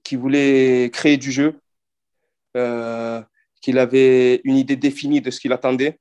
[0.00, 1.60] euh, qu'il voulait créer du jeu,
[2.56, 3.22] euh,
[3.60, 5.98] qu'il avait une idée définie de ce qu'il attendait.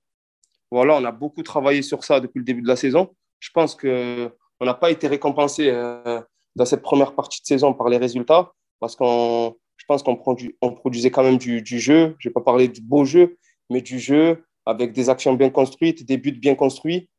[0.72, 3.16] Voilà, on a beaucoup travaillé sur ça depuis le début de la saison.
[3.40, 4.32] Je pense qu'on
[4.62, 6.22] n'a pas été récompensé euh,
[6.56, 10.18] dans cette première partie de saison par les résultats parce qu'on je pense qu'on
[10.62, 12.16] on produisait quand même du, du jeu.
[12.20, 13.38] Je ne vais pas parler du beau jeu,
[13.70, 17.10] mais du jeu avec des actions bien construites, des buts bien construits.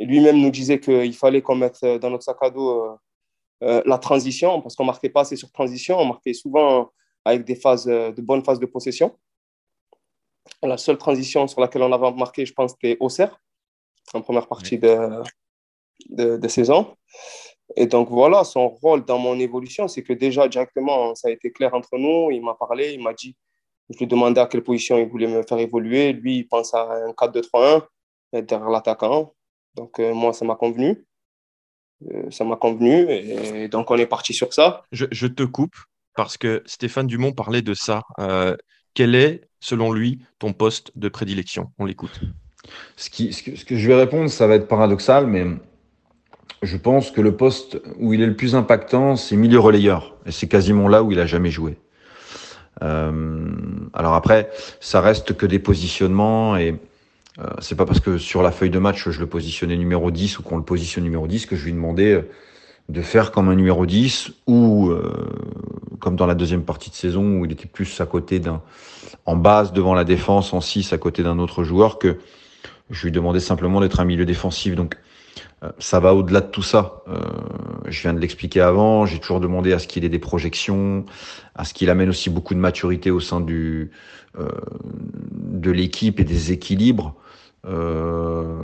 [0.00, 2.98] Et lui-même nous disait qu'il fallait qu'on mette dans notre sac à dos
[3.62, 6.90] euh, euh, la transition, parce qu'on ne marquait pas assez sur transition, on marquait souvent
[7.24, 9.16] avec des phases, de bonnes phases de possession.
[10.62, 13.38] La seule transition sur laquelle on avait marqué, je pense, c'était Auxerre,
[14.14, 15.22] en première partie de,
[16.08, 16.96] de, de, saison.
[17.76, 21.52] Et donc voilà, son rôle dans mon évolution, c'est que déjà directement, ça a été
[21.52, 22.30] clair entre nous.
[22.30, 23.36] Il m'a parlé, il m'a dit,
[23.90, 26.12] je lui ai demandé à quelle position il voulait me faire évoluer.
[26.12, 27.82] Lui, il pense à un 4-2-3-1
[28.32, 29.34] derrière l'attaquant.
[29.74, 31.06] Donc euh, moi, ça m'a convenu.
[32.06, 33.06] Euh, ça m'a convenu.
[33.10, 34.82] Et, donc on est parti sur ça.
[34.92, 35.76] Je, je, te coupe
[36.14, 38.02] parce que Stéphane Dumont parlait de ça.
[38.18, 38.56] Euh,
[38.94, 41.72] quel est, selon lui, ton poste de prédilection?
[41.78, 42.20] On l'écoute.
[42.96, 45.46] Ce, qui, ce, que, ce que je vais répondre, ça va être paradoxal, mais
[46.62, 50.16] je pense que le poste où il est le plus impactant, c'est milieu relayeur.
[50.26, 51.78] Et c'est quasiment là où il a jamais joué.
[52.82, 53.50] Euh,
[53.92, 56.78] alors après, ça reste que des positionnements et
[57.60, 60.42] c'est pas parce que sur la feuille de match je le positionnais numéro 10 ou
[60.42, 62.24] qu'on le positionne numéro 10 que je lui demandais
[62.88, 65.12] de faire comme un numéro 10 ou euh,
[66.00, 68.62] comme dans la deuxième partie de saison où il était plus à côté d'un
[69.26, 72.18] en base devant la défense en 6 à côté d'un autre joueur que
[72.90, 74.74] je lui demandais simplement d'être un milieu défensif.
[74.74, 74.96] Donc
[75.62, 77.02] euh, ça va au-delà de tout ça.
[77.08, 77.20] Euh,
[77.86, 79.04] je viens de l'expliquer avant.
[79.06, 81.04] J'ai toujours demandé à ce qu'il ait des projections,
[81.54, 83.90] à ce qu'il amène aussi beaucoup de maturité au sein du
[84.38, 84.48] euh,
[85.32, 87.14] de l'équipe et des équilibres.
[87.66, 88.58] Euh,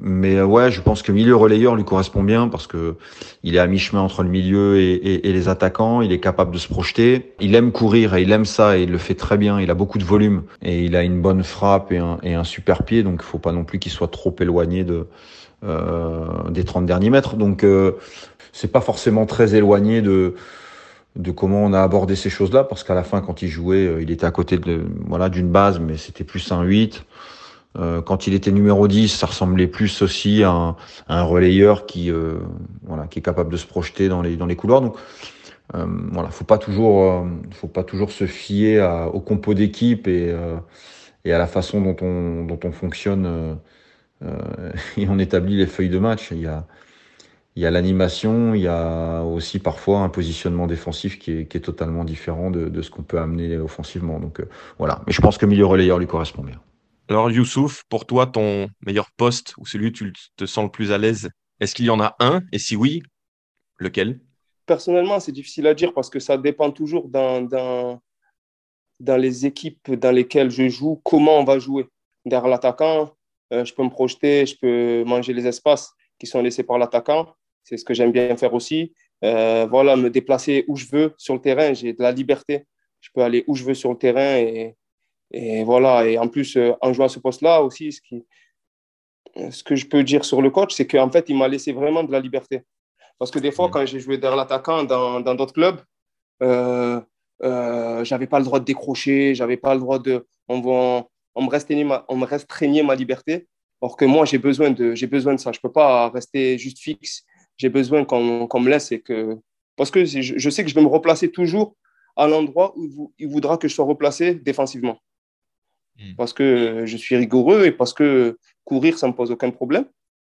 [0.00, 2.96] mais ouais, je pense que milieu relayeur lui correspond bien parce que
[3.42, 6.02] il est à mi-chemin entre le milieu et, les attaquants.
[6.02, 7.34] Il est capable de se projeter.
[7.40, 9.60] Il aime courir et il aime ça et il le fait très bien.
[9.60, 12.44] Il a beaucoup de volume et il a une bonne frappe et un, et un
[12.44, 13.02] super pied.
[13.02, 15.06] Donc il faut pas non plus qu'il soit trop éloigné de
[15.64, 17.36] euh, des 30 derniers mètres.
[17.36, 17.92] Donc euh,
[18.52, 20.34] c'est pas forcément très éloigné de
[21.14, 24.02] de comment on a abordé ces choses-là parce qu'à la fin quand il jouait, euh,
[24.02, 27.04] il était à côté de voilà d'une base mais c'était plus un 8.
[27.78, 30.76] Euh, quand il était numéro 10, ça ressemblait plus aussi à un,
[31.08, 32.34] à un relayeur qui euh,
[32.82, 34.82] voilà qui est capable de se projeter dans les dans les couloirs.
[34.82, 34.96] Donc
[35.74, 40.34] euh, voilà, faut pas toujours faut pas toujours se fier à, au compo d'équipe et
[41.24, 43.58] et à la façon dont on dont on fonctionne
[44.24, 46.30] euh, et on établit les feuilles de match.
[46.30, 46.66] Il y a,
[47.56, 51.56] il y a l'animation, il y a aussi parfois un positionnement défensif qui est, qui
[51.56, 54.20] est totalement différent de, de ce qu'on peut amener offensivement.
[54.20, 54.48] Donc euh,
[54.78, 56.60] voilà, mais je pense que milieu relayeur lui correspond bien.
[57.08, 60.92] Alors Youssouf, pour toi, ton meilleur poste ou celui où tu te sens le plus
[60.92, 61.30] à l'aise,
[61.60, 62.42] est-ce qu'il y en a un?
[62.52, 63.02] Et si oui,
[63.78, 64.20] lequel?
[64.66, 68.00] Personnellement, c'est difficile à dire parce que ça dépend toujours dans, dans,
[69.00, 71.86] dans les équipes dans lesquelles je joue, comment on va jouer.
[72.24, 73.14] Derrière l'attaquant,
[73.52, 77.34] euh, je peux me projeter, je peux manger les espaces qui sont laissés par l'attaquant.
[77.64, 78.92] C'est ce que j'aime bien faire aussi.
[79.24, 81.74] Euh, voilà, me déplacer où je veux sur le terrain.
[81.74, 82.64] J'ai de la liberté.
[83.00, 84.36] Je peux aller où je veux sur le terrain.
[84.38, 84.76] Et,
[85.32, 86.06] et voilà.
[86.06, 88.24] Et en plus, euh, en jouant à ce poste-là aussi, ce, qui,
[89.50, 92.04] ce que je peux dire sur le coach, c'est qu'en fait, il m'a laissé vraiment
[92.04, 92.62] de la liberté.
[93.18, 95.80] Parce que des fois, quand j'ai joué derrière l'attaquant dans d'autres clubs,
[96.42, 97.00] euh,
[97.42, 100.26] euh, j'avais pas le droit de décrocher, j'avais pas le droit de.
[100.48, 103.48] On va, on me restreignait ma, on me restreignait ma liberté.
[103.80, 105.50] Or que moi, j'ai besoin, de, besoin de ça.
[105.50, 107.24] Je ne peux pas rester juste fixe.
[107.56, 109.38] J'ai besoin qu'on, me laisse et que.
[109.76, 111.74] Parce que je, je, sais que je vais me replacer toujours
[112.16, 114.98] à l'endroit où il voudra que je sois replacé défensivement.
[116.02, 116.14] Mmh.
[116.16, 119.86] Parce que je suis rigoureux et parce que courir, ça ne me pose aucun problème.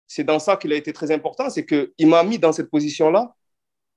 [0.06, 1.50] C'est dans ça qu'il a été très important.
[1.50, 3.34] C'est qu'il m'a mis dans cette position-là,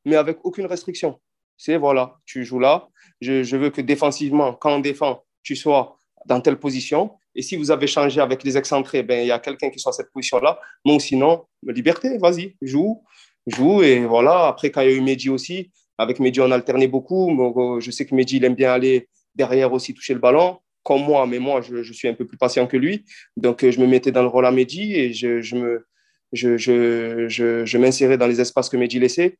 [0.06, 1.20] mais avec aucune restriction.
[1.58, 2.88] C'est voilà, tu joues là.
[3.22, 7.12] Je, veux que défensivement, quand on défend, tu sois dans telle position.
[7.36, 9.92] Et si vous avez changé avec les excentrés, ben, il y a quelqu'un qui soit
[9.92, 10.60] à cette position-là.
[10.86, 13.04] Non, sinon, liberté, vas-y, joue,
[13.46, 13.84] joue.
[13.84, 17.80] Et voilà, après, quand il y a eu Mehdi aussi, avec Mehdi, on alternait beaucoup.
[17.80, 21.26] Je sais que Mehdi, il aime bien aller derrière aussi toucher le ballon, comme moi,
[21.28, 23.06] mais moi, je, suis un peu plus patient que lui.
[23.38, 25.86] Donc, je me mettais dans le rôle à Mehdi et je, je me,
[26.34, 29.38] je, je, m'insérais dans les espaces que Mehdi laissait.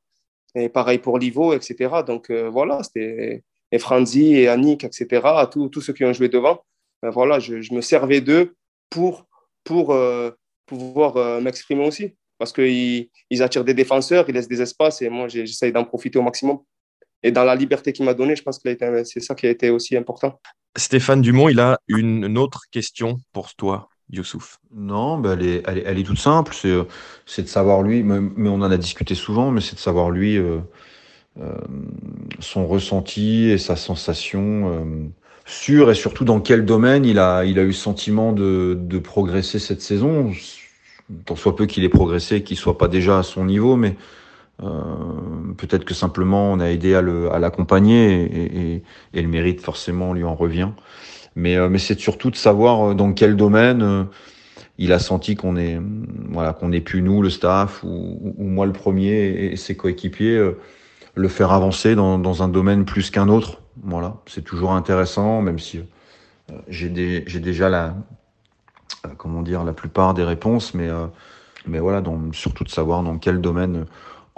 [0.56, 1.90] Et pareil pour Livo, etc.
[2.06, 5.22] Donc, euh, voilà, c'était et Franzi et Annick, etc.,
[5.52, 6.64] tous, tous ceux qui ont joué devant
[7.02, 8.56] ben voilà, je, me servais d'eux
[8.90, 9.26] pour,
[9.64, 10.32] pour euh,
[10.66, 12.16] pouvoir euh, m'exprimer aussi.
[12.38, 16.20] Parce qu'ils ils attirent des défenseurs, ils laissent des espaces et moi, j'essaye d'en profiter
[16.20, 16.60] au maximum.
[17.24, 19.70] Et dans la liberté qu'il m'a donnée, je pense que c'est ça qui a été
[19.70, 20.40] aussi important.
[20.78, 23.90] Stéphane Dumont, il a une, autre question pour toi.
[24.12, 26.56] Youssouf Non, bah elle, est, elle, est, elle, est, toute simple.
[26.56, 26.74] C'est,
[27.26, 30.10] c'est de savoir lui, mais, mais, on en a discuté souvent, mais c'est de savoir
[30.10, 30.60] lui euh,
[31.40, 31.54] euh,
[32.40, 35.08] son ressenti et sa sensation euh,
[35.46, 39.00] sur et surtout dans quel domaine il a, il a eu le sentiment de, de
[39.00, 40.32] progresser cette saison.
[41.26, 44.19] Tant soit peu qu'il ait progressé, qu'il soit pas déjà à son niveau, mais euh,
[45.58, 48.84] peut-être que simplement on a aidé à, le, à l'accompagner et, et,
[49.14, 50.70] et, le mérite forcément lui en revient.
[51.36, 54.04] Mais, euh, mais c'est surtout de savoir dans quel domaine euh,
[54.78, 55.80] il a senti qu'on est,
[56.30, 60.36] voilà, qu'on est plus nous, le staff, ou, ou moi le premier et ses coéquipiers,
[60.36, 60.58] euh,
[61.16, 63.62] le faire avancer dans, dans un domaine plus qu'un autre.
[63.84, 65.80] Voilà, c'est toujours intéressant, même si
[66.52, 67.96] euh, j'ai, déjà la,
[69.06, 71.08] euh, comment dire, la plupart des réponses, mais, euh,
[71.68, 73.86] mais voilà, donc, surtout de savoir dans quel domaine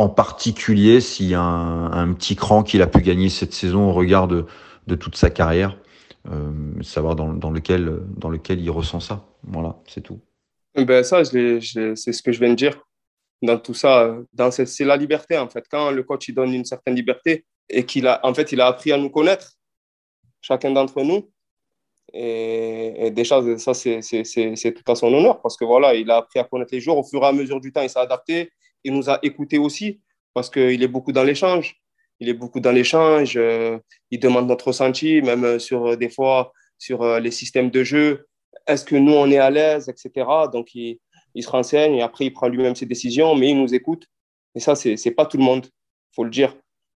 [0.02, 3.94] en particulier, s'il y a un, petit cran qu'il a pu gagner cette saison au
[3.94, 4.46] regard de,
[4.96, 5.78] toute sa carrière,
[6.28, 8.02] euh, savoir dans, lequel,
[8.60, 9.24] il ressent ça.
[9.44, 10.20] Voilà, c'est tout.
[10.76, 12.82] Ben ça, c'est ce que je viens de dire.
[13.44, 14.18] Dans tout ça,
[14.66, 15.66] c'est la liberté en fait.
[15.70, 18.68] Quand le coach il donne une certaine liberté et qu'il a, en fait, il a
[18.68, 19.54] appris à nous connaître,
[20.42, 21.30] chacun d'entre nous.
[22.14, 26.40] Et, et, déjà, ça, c'est tout à son honneur parce que voilà, il a appris
[26.40, 26.98] à connaître les joueurs.
[26.98, 28.52] Au fur et à mesure du temps, il s'est adapté.
[28.84, 30.02] Il nous a écoutés aussi
[30.34, 31.76] parce qu'il est beaucoup dans l'échange.
[32.20, 33.36] Il est beaucoup dans l'échange.
[33.38, 33.80] Euh,
[34.12, 38.28] il demande notre ressenti, même sur des fois sur euh, les systèmes de jeu.
[38.68, 40.28] Est-ce que nous, on est à l'aise, etc.
[40.52, 41.00] Donc, il,
[41.36, 44.06] il, se renseigne et après, il prend lui-même ses décisions, mais il nous écoute.
[44.56, 45.68] Et ça, c'est n'est pas tout le monde,
[46.16, 46.56] faut le dire.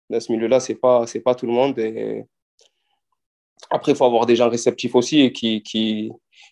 [0.09, 1.77] Dans ce milieu-là, ce n'est pas, pas tout le monde.
[1.79, 2.25] Et,
[3.69, 6.11] après, il faut avoir des gens réceptifs aussi et qui, qui,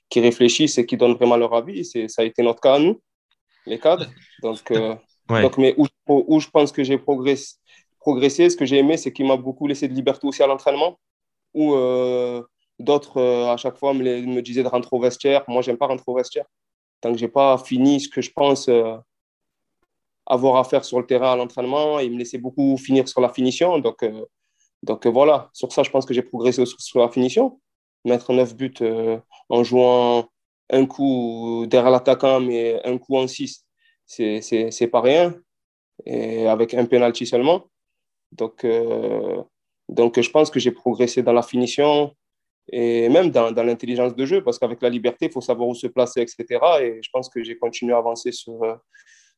[0.09, 1.85] qui réfléchissent et qui donnent vraiment leur avis.
[1.85, 3.01] Ça a été notre cas à nous,
[3.65, 4.07] les cadres.
[4.41, 4.95] Donc, euh,
[5.29, 7.55] donc mais où, où, je pense que j'ai progressé,
[8.03, 10.99] progressé, ce que j'ai aimé, c'est qu'il m'a beaucoup laissé de liberté aussi à l'entraînement.
[11.53, 12.43] Où euh,
[12.79, 15.43] d'autres, euh, à chaque fois, me, me, disaient de rentrer au vestiaire.
[15.47, 16.45] Moi, j'aime pas rentrer au vestiaire.
[17.01, 18.97] Tant que je n'ai pas fini ce que je pense euh,
[20.25, 23.29] avoir à faire sur le terrain à l'entraînement, il me laissait beaucoup finir sur la
[23.29, 23.79] finition.
[23.79, 24.05] Donc,
[24.81, 27.59] donc voilà, sur ça, je pense que j'ai progressé sur, sur, la finition.
[28.05, 28.73] Mettre neuf buts
[29.49, 30.27] en jouant
[30.69, 33.65] un coup derrière l'attaquant, mais un coup en six,
[34.05, 35.35] c'est pas rien.
[36.05, 37.67] Et avec un penalty seulement.
[38.31, 39.41] Donc, euh,
[39.89, 42.15] donc je pense que j'ai progressé dans la finition
[42.71, 45.75] et même dans, dans l'intelligence de jeu, parce qu'avec la liberté, il faut savoir où
[45.75, 46.45] se placer, etc.
[46.81, 48.61] Et je pense que j'ai continué à avancer sur,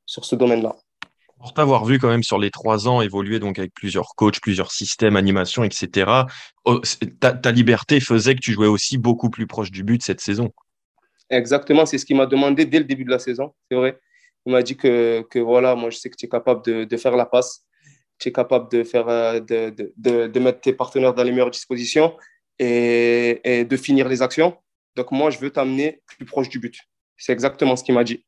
[0.05, 0.75] sur ce domaine-là.
[1.39, 4.71] Pour t'avoir vu quand même sur les trois ans évoluer donc avec plusieurs coachs, plusieurs
[4.71, 6.11] systèmes, animations, etc.,
[7.19, 10.51] ta, ta, liberté faisait que tu jouais aussi beaucoup plus proche du but cette saison.
[11.29, 13.99] Exactement, c'est ce qu'il m'a demandé dès le début de la saison, c'est vrai.
[14.45, 17.25] Il m'a dit que, voilà, moi je sais que tu es capable de, faire la
[17.25, 17.65] passe,
[18.19, 19.05] tu es capable de, faire,
[19.41, 22.15] de, de, mettre tes partenaires dans les meilleures dispositions
[22.59, 24.55] et, de finir les actions.
[24.95, 26.79] Donc moi, je veux t'amener plus proche du but.
[27.17, 28.25] C'est exactement ce qu'il m'a dit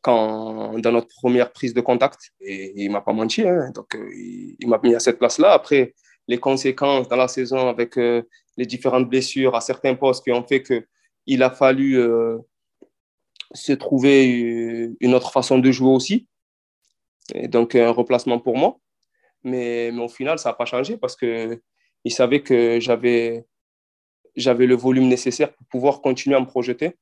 [0.00, 2.30] quand, dans notre première prise de contact.
[2.40, 3.42] Et il ne m'a pas menti.
[3.46, 3.70] Hein.
[3.74, 5.52] Donc, euh, il, m'a mis à cette place-là.
[5.52, 5.94] Après,
[6.28, 8.22] les conséquences dans la saison avec euh,
[8.56, 12.38] les différentes blessures à certains postes qui ont fait qu'il a fallu euh,
[13.52, 16.26] se trouver une autre façon de jouer aussi.
[17.34, 18.78] Et donc, un replacement pour moi.
[19.44, 21.60] Mais, mais au final, ça n'a pas changé parce qu'il
[22.08, 23.46] savait que j'avais
[24.36, 26.96] j'avais le volume nécessaire pour pouvoir continuer à me projeter.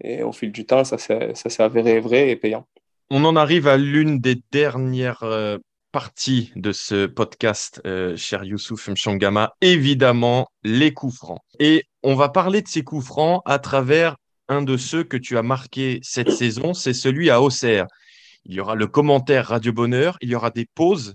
[0.00, 2.66] Et au fil du temps, ça s'est avéré vrai et payant.
[3.10, 5.58] On en arrive à l'une des dernières euh,
[5.92, 11.40] parties de ce podcast, euh, cher Youssouf Mchangama, évidemment les coups francs.
[11.58, 14.16] Et on va parler de ces coups francs à travers
[14.52, 17.86] un de ceux que tu as marqué cette saison, c'est celui à Auxerre.
[18.44, 21.14] Il y aura le commentaire Radio Bonheur, il y aura des pauses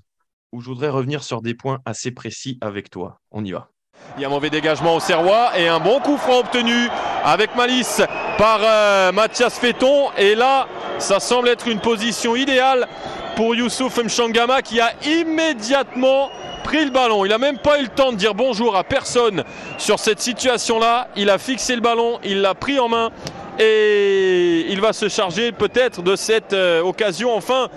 [0.51, 3.19] où je voudrais revenir sur des points assez précis avec toi.
[3.31, 3.69] On y va.
[4.17, 6.89] Il y a un mauvais dégagement au Serrois et un bon coup franc obtenu
[7.23, 8.01] avec malice
[8.38, 10.11] par euh, Mathias Féton.
[10.17, 10.67] Et là,
[10.99, 12.88] ça semble être une position idéale
[13.35, 16.29] pour Youssouf Mchangama qui a immédiatement
[16.68, 17.24] pris le ballon.
[17.24, 19.45] Il n'a même pas eu le temps de dire bonjour à personne
[19.78, 21.09] sur cette situation-là.
[21.15, 23.09] Il a fixé le ballon, il l'a pris en main
[23.57, 27.70] et il va se charger peut-être de cette euh, occasion enfin.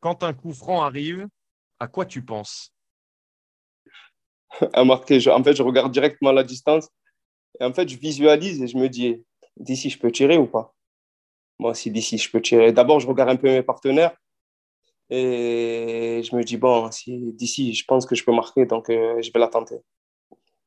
[0.00, 1.28] Quand un coup franc arrive,
[1.78, 2.72] à quoi tu penses?
[4.72, 5.20] À marquer.
[5.20, 6.88] Je, en fait, je regarde directement la distance.
[7.60, 9.22] Et en fait, je visualise et je me dis,
[9.58, 10.74] d'ici, je peux tirer ou pas?
[11.58, 12.72] Moi, si d'ici, je peux tirer.
[12.72, 14.16] D'abord, je regarde un peu mes partenaires.
[15.14, 19.20] Et je me dis, bon, si d'ici, je pense que je peux marquer, donc euh,
[19.20, 19.76] je vais la tenter.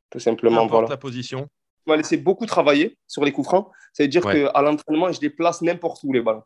[0.08, 0.68] Tout simplement.
[0.68, 0.88] Voilà.
[0.88, 1.48] la position.
[1.84, 3.68] Je m'a laissé beaucoup travailler sur les coups francs.
[3.92, 4.44] C'est-à-dire ouais.
[4.44, 6.44] qu'à l'entraînement, je les place n'importe où, les ballons.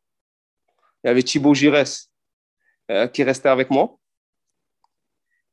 [1.04, 2.10] Il y avait Thibaut Giresse
[2.90, 3.98] euh, qui restait avec moi.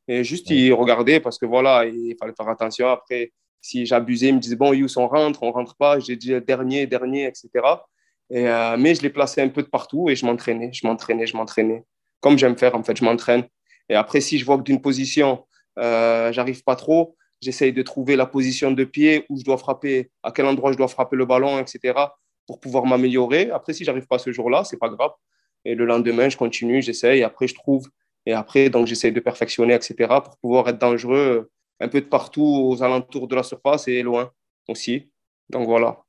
[0.08, 2.88] Et juste, il regardait parce que voilà, il fallait faire attention.
[2.88, 6.00] Après, si j'abusais, il me disait bon, Yous, on rentre, on rentre pas.
[6.00, 7.50] J'ai dit dernier, dernier, etc.
[8.30, 11.28] Et, euh, mais je les plaçais un peu de partout et je m'entraînais, je m'entraînais,
[11.28, 11.84] je m'entraînais.
[12.20, 13.48] Comme j'aime faire, en fait, je m'entraîne.
[13.90, 15.46] Et après, si je vois que d'une position,
[15.80, 20.12] euh, j'arrive pas trop, j'essaye de trouver la position de pied où je dois frapper,
[20.24, 21.94] à quel endroit je dois frapper le ballon, etc.
[22.46, 23.52] pour pouvoir m'améliorer.
[23.52, 25.12] Après, si j'arrive pas ce jour-là, c'est pas grave.
[25.66, 27.24] Et le lendemain, je continue, j'essaye.
[27.24, 27.90] Après, je trouve.
[28.26, 29.96] Et après, donc, j'essaye de perfectionner, etc.
[30.24, 31.50] pour pouvoir être dangereux
[31.80, 34.32] un peu de partout aux alentours de la surface et loin
[34.68, 35.10] aussi.
[35.50, 36.04] Donc, voilà.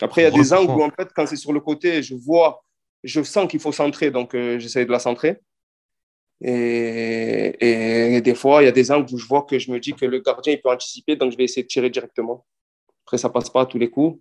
[0.00, 2.14] Après, il y a des angles où, en fait, quand c'est sur le côté, je
[2.14, 2.62] vois,
[3.04, 4.10] je sens qu'il faut centrer.
[4.10, 5.40] Donc, euh, j'essaye de la centrer.
[6.42, 9.78] Et, et, des fois, il y a des angles où je vois que je me
[9.78, 12.46] dis que le gardien il peut anticiper, donc je vais essayer de tirer directement.
[13.04, 14.20] Après, ça passe pas à tous les coups.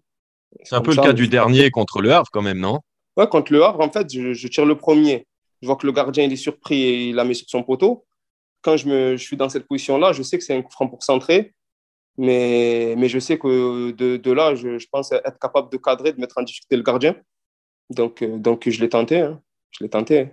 [0.63, 2.79] C'est un peu le cas du dernier contre le Havre, quand même, non?
[3.15, 5.27] Ouais, contre le Havre, en fait, je, tire le premier.
[5.61, 8.05] Je vois que le gardien il est surpris et il la met sur son poteau.
[8.61, 10.87] Quand je, me, je suis dans cette position-là, je sais que c'est un coup franc
[10.87, 11.53] pour centrer.
[12.17, 16.11] Mais, mais je sais que de, de là, je, je, pense être capable de cadrer,
[16.11, 17.15] de mettre en difficulté le gardien.
[17.89, 19.21] Donc, euh, donc je l'ai tenté.
[19.21, 19.41] Hein.
[19.71, 20.29] Je l'ai tenté.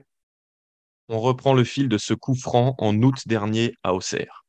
[1.08, 4.44] On reprend le fil de ce coup franc en août dernier à Auxerre.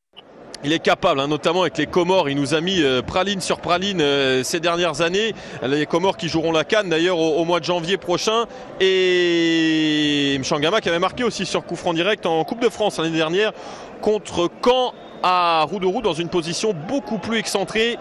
[0.64, 2.30] Il est capable, hein, notamment avec les Comores.
[2.30, 5.34] Il nous a mis euh, praline sur praline euh, ces dernières années.
[5.62, 8.46] Les Comores qui joueront la Cannes d'ailleurs au, mois de janvier prochain.
[8.80, 13.16] Et Mchangama qui avait marqué aussi sur coup franc direct en Coupe de France l'année
[13.16, 13.54] dernière
[14.02, 17.98] contre Caen à Roux dans une position beaucoup plus excentrée.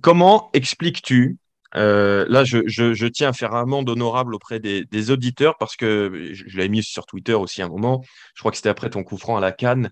[0.00, 1.36] Comment expliques-tu
[1.76, 6.56] euh, là, je, tiens à faire un monde honorable auprès des, auditeurs parce que je,
[6.56, 8.02] l'avais mis sur Twitter aussi un moment.
[8.34, 9.90] Je crois que c'était après ton coup franc à la Cannes.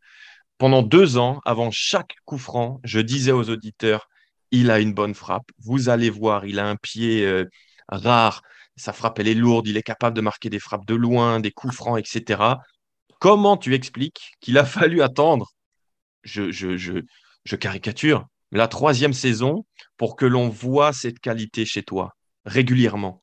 [0.59, 4.09] Pendant deux ans, avant chaque coup franc, je disais aux auditeurs
[4.53, 5.51] il a une bonne frappe.
[5.59, 7.47] Vous allez voir, il a un pied euh,
[7.89, 8.43] rare.
[8.77, 9.67] Sa frappe, elle est lourde.
[9.67, 12.43] Il est capable de marquer des frappes de loin, des coups francs, etc.
[13.19, 15.53] Comment tu expliques qu'il a fallu attendre?
[16.23, 19.65] Je caricature, la troisième saison
[19.97, 23.23] pour que l'on voit cette qualité chez toi régulièrement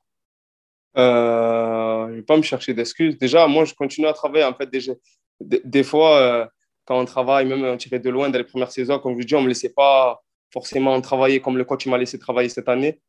[0.98, 3.18] euh, Je ne vais pas me chercher d'excuses.
[3.18, 4.44] Déjà, moi, je continue à travailler.
[4.44, 4.94] En fait, déjà,
[5.40, 6.46] des, fois, euh,
[6.86, 9.36] quand on travaille, même on tirait de loin dans les premières saisons, comme je dis,
[9.36, 10.20] on ne me laissait pas
[10.52, 13.00] forcément travailler comme le coach m'a laissé travailler cette année.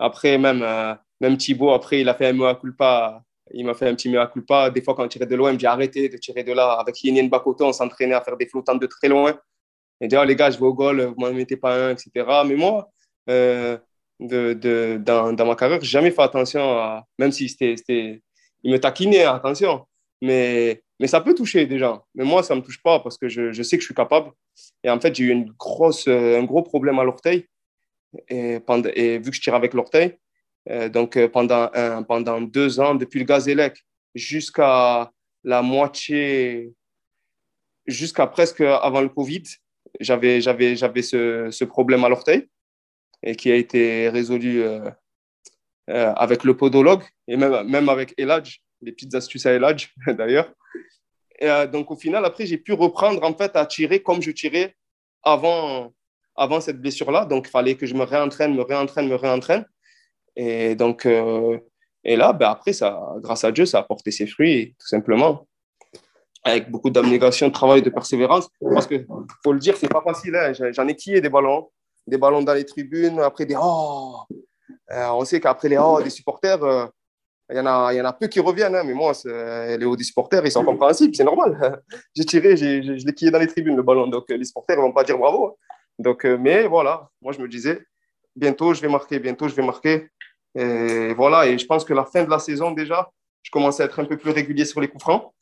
[0.00, 3.22] Après, même, euh, même Thibaut, après, il a fait un mea culpa.
[3.52, 4.70] Il m'a fait un petit mea culpa.
[4.70, 6.72] Des fois, quand on tirait de loin, il me dit arrêtez de tirer de là.
[6.72, 9.38] Avec Yenien Bakoto, on s'entraînait à faire des flottants de très loin
[10.00, 12.10] et dire, les gars, je vais au goal, vous m'en mettez pas un, etc.
[12.46, 12.90] Mais moi,
[13.30, 13.78] euh,
[14.20, 18.22] de, de, dans, dans, ma carrière, j'ai jamais fait attention même si c'était,
[18.62, 19.86] il me taquinait, attention.
[20.20, 22.04] Mais, mais ça peut toucher des gens.
[22.14, 24.30] Mais moi, ça me touche pas parce que je, je sais que je suis capable.
[24.82, 27.46] Et en fait, j'ai eu une grosse, euh, un gros problème à l'orteil.
[28.28, 28.60] Et,
[28.94, 30.16] et vu que je tire avec l'orteil,
[30.70, 31.70] euh, donc pendant,
[32.06, 33.84] pendant deux ans, depuis le Gazélec
[34.14, 35.10] jusqu'à
[35.42, 36.72] la moitié,
[37.86, 39.42] jusqu'à presque avant le Covid,
[40.00, 42.48] j'avais, j'avais, j'avais ce, ce, problème à l'orteil
[43.22, 44.90] et qui a été résolu euh,
[45.90, 50.52] euh, avec le podologue et même, même avec Eladj, les petites astuces à Eladj d'ailleurs.
[51.42, 54.74] Euh, donc au final, après, j'ai pu reprendre en fait à tirer comme je tirais
[55.22, 55.92] avant,
[56.36, 57.24] avant cette blessure-là.
[57.24, 59.64] Donc il fallait que je me réentraîne, me réentraîne, me réentraîne.
[60.36, 64.74] Et donc, et là, ben, après, ça, grâce à Dieu, ça a porté ses fruits,
[64.78, 65.46] tout simplement
[66.44, 68.48] avec beaucoup d'abnégation, de travail, de persévérance.
[68.60, 69.06] Parce que,
[69.42, 70.36] faut le dire, c'est pas facile.
[70.36, 70.52] Hein.
[70.72, 71.70] J'en ai quillé des ballons,
[72.06, 74.18] des ballons dans les tribunes, après des oh.
[74.90, 76.86] Euh, on sait qu'après les oh des supporters, euh,
[77.50, 78.74] il y, en a, y en a peu qui reviennent.
[78.74, 78.84] Hein.
[78.84, 81.82] mais moi, les hauts des supporters, ils sont compréhensibles, c'est normal.
[82.14, 84.06] j'ai tiré, je l'ai quillé dans les tribunes, le ballon.
[84.06, 85.46] Donc, les supporters ne vont pas dire bravo.
[85.46, 85.52] Hein.
[85.98, 87.82] Donc, euh, mais voilà, moi, je me disais,
[88.36, 90.08] bientôt, je vais marquer, bientôt, je vais marquer.
[90.56, 93.10] Et voilà, et je pense que la fin de la saison, déjà,
[93.42, 95.32] je commençais à être un peu plus régulier sur les coups francs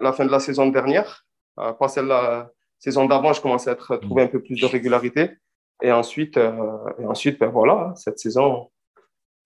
[0.00, 1.24] la fin de la saison dernière.
[1.58, 4.66] Euh, pas celle la saison d'avant, je commençais à être, trouver un peu plus de
[4.66, 5.38] régularité.
[5.82, 8.70] Et ensuite, euh, et ensuite ben voilà, cette saison.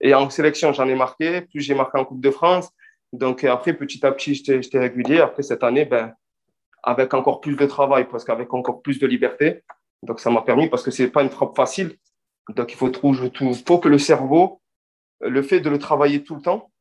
[0.01, 1.41] Et en sélection, j'en ai marqué.
[1.41, 2.69] Plus j'ai marqué en Coupe de France.
[3.11, 5.19] Donc après, petit à petit, j'étais régulier.
[5.19, 6.13] Après cette année, ben,
[6.83, 9.63] avec encore plus de travail, parce qu'avec encore plus de liberté.
[10.03, 11.97] Donc ça m'a permis, parce que c'est pas une frappe facile.
[12.55, 13.31] Donc il faut, trouver,
[13.65, 14.61] faut que le cerveau,
[15.21, 16.71] le fait de le travailler tout le temps,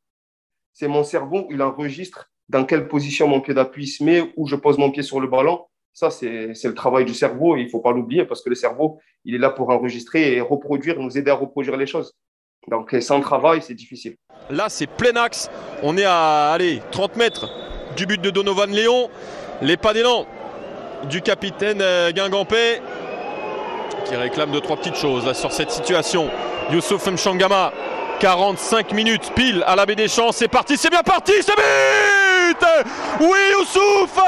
[0.72, 4.56] c'est mon cerveau, il enregistre dans quelle position mon pied d'appui se met, où je
[4.56, 5.64] pose mon pied sur le ballon.
[5.92, 8.54] Ça, c'est le travail du cerveau et il ne faut pas l'oublier parce que le
[8.54, 12.14] cerveau, il est là pour enregistrer et reproduire, nous aider à reproduire les choses.
[12.68, 14.16] Donc, sans travail, c'est difficile.
[14.50, 15.50] Là, c'est plein axe.
[15.82, 17.50] On est à allez, 30 mètres
[17.96, 19.10] du but de Donovan Léon.
[19.62, 20.26] Les pas d'élan
[21.08, 22.80] du capitaine euh, Guingampé
[24.04, 26.30] qui réclame deux, trois petites choses là, sur cette situation.
[26.70, 27.72] Youssouf Mchangama,
[28.20, 30.32] 45 minutes pile à la baie des Champs.
[30.32, 32.37] C'est parti, c'est bien parti, c'est but
[33.20, 34.18] oui, Youssouf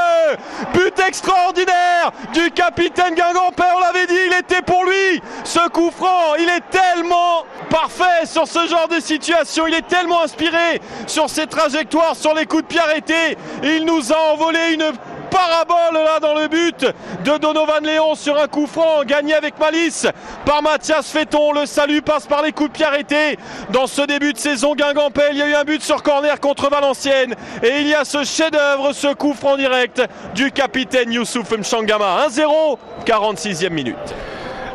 [0.72, 5.20] But extraordinaire du capitaine Guingampé, on l'avait dit, il était pour lui.
[5.44, 9.66] Ce coup franc, il est tellement parfait sur ce genre de situation.
[9.66, 13.36] Il est tellement inspiré sur ses trajectoires, sur les coups de pied arrêtés.
[13.62, 14.92] Il nous a envolé une
[15.30, 16.86] parabole là dans le but
[17.24, 20.06] de Donovan Léon sur un coup franc gagné avec malice
[20.44, 21.52] par Mathias Féton.
[21.52, 23.38] Le salut passe par les coups de pied arrêtés.
[23.70, 26.68] Dans ce début de saison, Guingampel, il y a eu un but sur corner contre
[26.68, 27.34] Valenciennes.
[27.62, 30.02] Et il y a ce chef-d'œuvre, ce coup franc direct
[30.34, 32.26] du capitaine Youssouf Mchangama.
[32.28, 33.96] 1-0, 46e minute.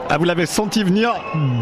[0.08, 1.14] Ah, vous l'avez senti venir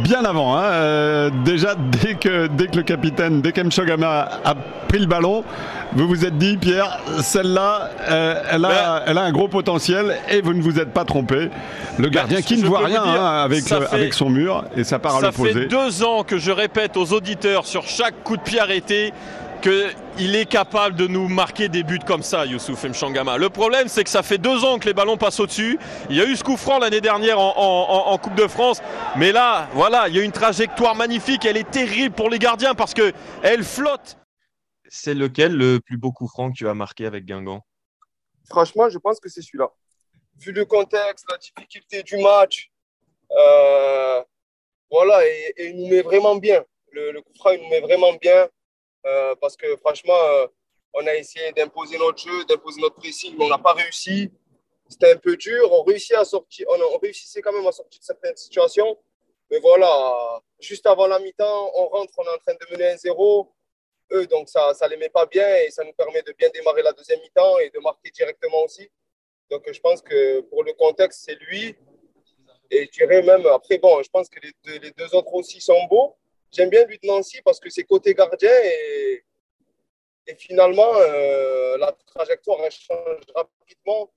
[0.03, 0.57] bien avant.
[0.57, 0.63] Hein.
[0.63, 4.55] Euh, déjà, dès que, dès que le capitaine, dès qu'Emchogama a
[4.89, 5.45] pris le ballon,
[5.93, 10.41] vous vous êtes dit, Pierre, celle-là, euh, elle, a, elle a un gros potentiel et
[10.41, 11.49] vous ne vous êtes pas trompé.
[11.97, 15.21] Le gardien qui ne voit rien hein, avec, avec son mur et ça part à
[15.21, 15.53] l'opposé.
[15.53, 19.13] Ça fait deux ans que je répète aux auditeurs sur chaque coup de pied arrêté
[19.63, 23.37] qu'il est capable de nous marquer des buts comme ça, Youssouf Mchangama.
[23.37, 25.79] Le problème, c'est que ça fait deux ans que les ballons passent au-dessus.
[26.09, 28.81] Il y a eu ce coup franc l'année dernière en, Coupe de France.
[29.15, 31.45] Mais là, voilà, il y a une trajectoire magnifique.
[31.45, 34.17] Elle est terrible pour les gardiens parce qu'elle flotte.
[34.89, 37.61] C'est lequel le plus beau coup franc que tu as marqué avec Guingamp?
[38.49, 39.69] Franchement, je pense que c'est celui-là.
[40.39, 42.69] Vu le contexte, la difficulté du match,
[43.31, 44.21] euh,
[44.91, 46.63] voilà, et, il nous met vraiment bien.
[46.91, 48.49] Le, le coup franc, il nous met vraiment bien.
[49.05, 50.47] Euh, parce que franchement, euh,
[50.93, 54.31] on a essayé d'imposer notre jeu, d'imposer notre pressing, mais on n'a pas réussi.
[54.87, 55.71] C'était un peu dur.
[55.71, 58.97] On, réussit à sortir, on, réussissait quand même à sortir de certaines situations.
[59.49, 62.97] Mais voilà, juste avant la mi-temps, on rentre, on est en train de mener un
[62.97, 63.51] 0
[64.11, 66.83] Eux, donc ça ne les met pas bien et ça nous permet de bien démarrer
[66.83, 68.89] la deuxième mi-temps et de marquer directement aussi.
[69.49, 71.75] Donc je pense que pour le contexte, c'est lui.
[72.69, 76.15] Et je dirais même, après, bon, je pense que les deux autres aussi sont beaux.
[76.53, 79.23] J'aime bien lui de Nancy parce que c'est côté gardien et,
[80.27, 84.11] et finalement, euh, la trajectoire change rapidement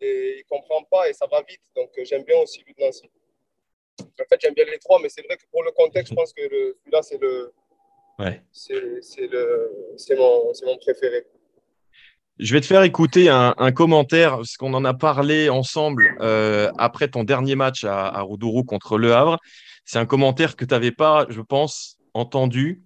[0.00, 1.60] et il ne comprend pas et ça va vite.
[1.74, 3.10] Donc, euh, j'aime bien aussi lui de Nancy.
[4.00, 6.32] En fait, j'aime bien les trois, mais c'est vrai que pour le contexte, je pense
[6.32, 7.52] que celui-là, c'est le.
[8.18, 8.40] Ouais.
[8.52, 11.26] C'est mon, mon préféré.
[12.38, 17.08] Je vais te faire écouter un, commentaire, parce qu'on en a parlé ensemble euh, après
[17.08, 19.38] ton dernier match à, à Roudourou contre Le Havre.
[19.84, 22.82] C'est un commentaire que tu n'avais pas, je pense, entendu.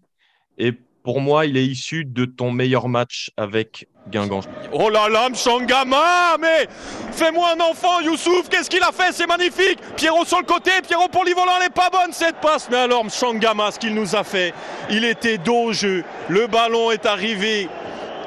[0.59, 0.73] Et
[1.03, 4.41] pour moi, il est issu de ton meilleur match avec Guingamp.
[4.73, 6.67] Oh là là, Mchangama, mais
[7.13, 9.13] fais-moi un enfant, Youssouf, qu'est-ce qu'il a fait?
[9.13, 12.69] C'est magnifique Pierrot sur le côté, Pierrot pour l'Ivolant, elle n'est pas bonne cette passe.
[12.71, 14.55] Mais alors, Mchangama, ce qu'il nous a fait,
[14.91, 16.05] il était dos au jeu.
[16.29, 17.69] Le ballon est arrivé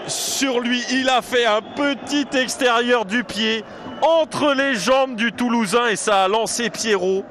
[0.08, 0.84] sur lui.
[0.92, 3.64] Il a fait un petit extérieur du pied
[4.02, 7.26] entre les jambes du Toulousain et ça a lancé Pierrot.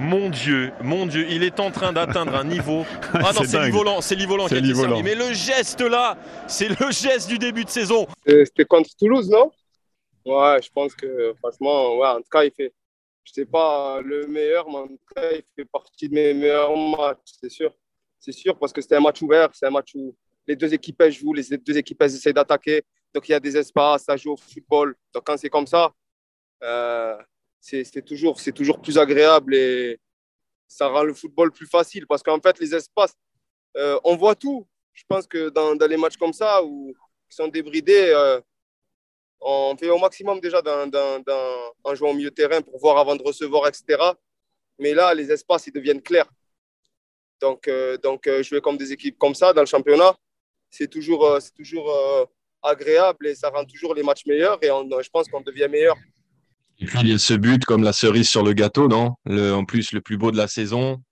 [0.00, 2.84] Mon Dieu, mon Dieu, il est en train d'atteindre un niveau.
[3.12, 5.02] Ah non, c'est Livolant, c'est Livolant qui a été servi.
[5.02, 8.06] Mais le geste là, c'est le geste du début de saison.
[8.26, 9.52] C'était contre Toulouse, non?
[10.24, 12.72] Ouais, je pense que franchement, ouais, en tout cas, il fait.
[13.24, 16.74] Je sais pas le meilleur, mais en tout cas, il fait partie de mes meilleurs
[16.74, 17.70] matchs, c'est sûr.
[18.18, 20.14] C'est sûr, parce que c'était un match ouvert, c'est un match où
[20.46, 22.82] les deux équipes jouent, les deux équipes essaient d'attaquer.
[23.14, 24.96] Donc il y a des espaces, ça joue au football.
[25.12, 25.92] Donc quand c'est comme ça,
[26.62, 27.16] euh,
[27.60, 30.00] c'est toujours, toujours plus agréable et
[30.66, 33.14] ça rend le football plus facile parce qu'en fait, les espaces,
[33.76, 34.66] euh, on voit tout.
[34.92, 36.94] Je pense que dans, dans, les matchs comme ça, où
[37.30, 38.40] ils sont débridés, euh,
[39.40, 40.60] on fait au maximum déjà
[41.84, 44.02] en jouant au milieu terrain pour voir avant de recevoir, etc.
[44.78, 46.30] Mais là, les espaces, ils deviennent clairs.
[47.40, 50.14] Donc, euh, donc jouer comme des équipes comme ça dans le championnat,
[50.70, 51.90] c'est toujours, toujours
[52.62, 55.96] agréable et ça rend toujours les matchs meilleurs et je pense qu'on devient meilleur
[56.80, 59.12] et puis il y a ce but comme la cerise sur le gâteau, non?
[59.26, 61.02] Le, En plus, le plus beau de la saison.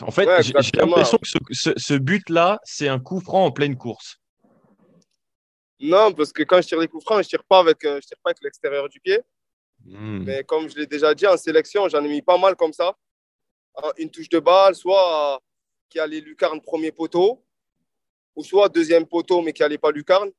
[0.00, 4.16] En fait, j'ai l'impression que ce, but-là, c'est un coup franc en pleine course.
[5.80, 7.98] Non, parce que quand je tire les coups francs, je ne tire pas avec, euh,
[8.00, 9.20] tire pas avec l'extérieur du pied.
[9.84, 10.24] Hmm.
[10.24, 12.94] Mais comme je l'ai déjà dit en sélection, j'en ai mis pas mal comme ça.
[13.96, 15.40] Une touche de balle, soit
[15.88, 17.44] qui allait lucarne premier poteau,
[18.36, 20.30] ou soit deuxième poteau, mais qui n'allait pas lucarne.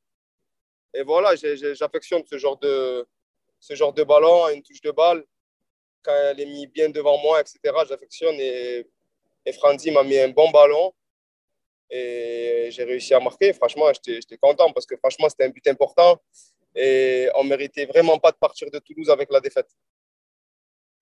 [0.93, 3.05] Et voilà, j'affectionne ce genre de,
[3.62, 5.24] ce genre de ballon, une touche de balle,
[6.03, 8.36] quand elle est mise bien devant moi, etc., j'affectionne.
[8.39, 8.86] Et,
[9.45, 10.93] et Franzi m'a mis un bon ballon.
[11.89, 13.53] Et j'ai réussi à marquer.
[13.53, 16.20] Franchement, j'étais content parce que franchement, c'était un but important.
[16.76, 19.68] Et on méritait vraiment pas de partir de Toulouse avec la défaite.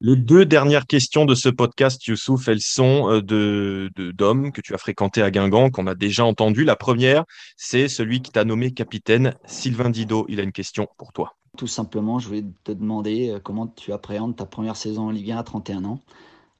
[0.01, 4.73] Les deux dernières questions de ce podcast, Youssouf, elles sont euh, de d'hommes que tu
[4.73, 6.63] as fréquenté à Guingamp, qu'on a déjà entendu.
[6.63, 7.25] La première,
[7.57, 10.25] c'est celui qui t'a nommé capitaine, Sylvain Didot.
[10.29, 11.35] Il a une question pour toi.
[11.59, 15.31] Tout simplement, je voulais te demander euh, comment tu appréhendes ta première saison en Ligue
[15.31, 15.99] 1 à 31 ans,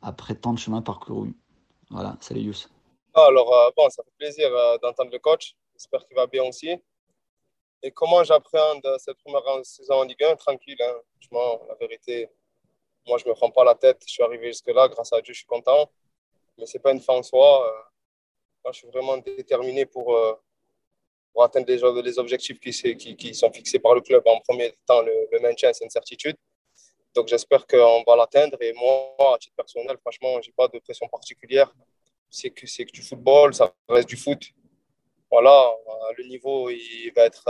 [0.01, 1.33] après tant de chemin parcouru.
[1.89, 2.67] Voilà, salut Yous.
[3.13, 5.55] Ah, alors, euh, bon, ça fait plaisir euh, d'entendre le coach.
[5.73, 6.75] J'espère qu'il va bien aussi.
[7.81, 10.95] Et comment j'appréhende cette première saison en Ligue 1 Tranquille, hein.
[11.13, 12.27] franchement, la vérité,
[13.07, 14.03] moi, je ne me prends pas la tête.
[14.05, 15.89] Je suis arrivé jusque-là, grâce à Dieu, je suis content.
[16.57, 17.73] Mais ce n'est pas une fin en soi.
[18.65, 20.13] Moi, je suis vraiment déterminé pour,
[21.39, 24.21] pour atteindre les, les objectifs qui, sont fixés par le club.
[24.25, 26.35] En premier temps, le, maintien, c'est une certitude.
[27.15, 28.57] Donc j'espère qu'on va l'atteindre.
[28.61, 31.73] Et moi, à titre personnel, franchement, je n'ai pas de pression particulière.
[32.29, 34.49] C'est que, c'est que du football, ça reste du foot.
[35.31, 35.71] Voilà,
[36.17, 37.45] le niveau, il va être,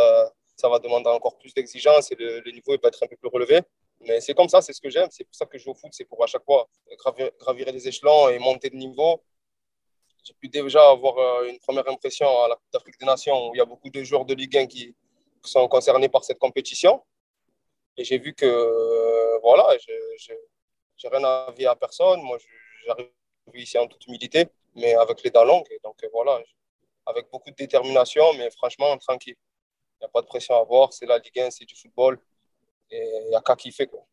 [0.55, 3.59] ça va demander encore plus d'exigence et le, niveau va être un peu plus relevé.
[4.01, 5.09] Mais c'est comme ça, c'est ce que j'aime.
[5.09, 6.69] C'est pour ça que je joue au foot, c'est pour à chaque fois
[6.99, 9.19] gravir, gravir les échelons et monter de niveau.
[10.29, 13.55] J'ai pu déjà avoir euh, une première impression à la Coupe d'Afrique des Nations où
[13.55, 14.95] il y a beaucoup de joueurs de Ligue 1 qui
[15.43, 17.03] sont concernés par cette compétition.
[17.97, 22.21] Et j'ai vu que, euh, voilà, je n'ai rien à dire à personne.
[22.21, 22.37] Moi,
[22.85, 23.09] j'arrive
[23.55, 25.65] ici en toute humilité, mais avec les dents longues.
[25.83, 26.39] Donc, euh, voilà,
[27.07, 29.35] avec beaucoup de détermination, mais franchement, tranquille.
[29.95, 30.93] Il n'y a pas de pression à avoir.
[30.93, 32.19] C'est la Ligue 1, c'est du football.
[32.91, 34.05] Et il n'y a qu'à kiffer, quoi.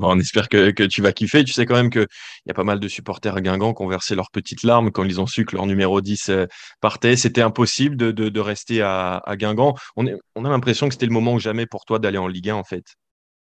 [0.00, 1.44] On espère que, tu vas kiffer.
[1.44, 2.06] Tu sais quand même qu'il
[2.46, 5.04] y a pas mal de supporters à Guingamp qui ont versé leurs petites larmes quand
[5.04, 6.46] ils ont su que leur numéro 10 euh,
[6.80, 7.16] partait.
[7.16, 9.74] C'était impossible de, rester à, Guingamp.
[9.96, 12.56] On, a l'impression que c'était le moment ou jamais pour toi d'aller en Ligue 1,
[12.56, 12.84] en fait.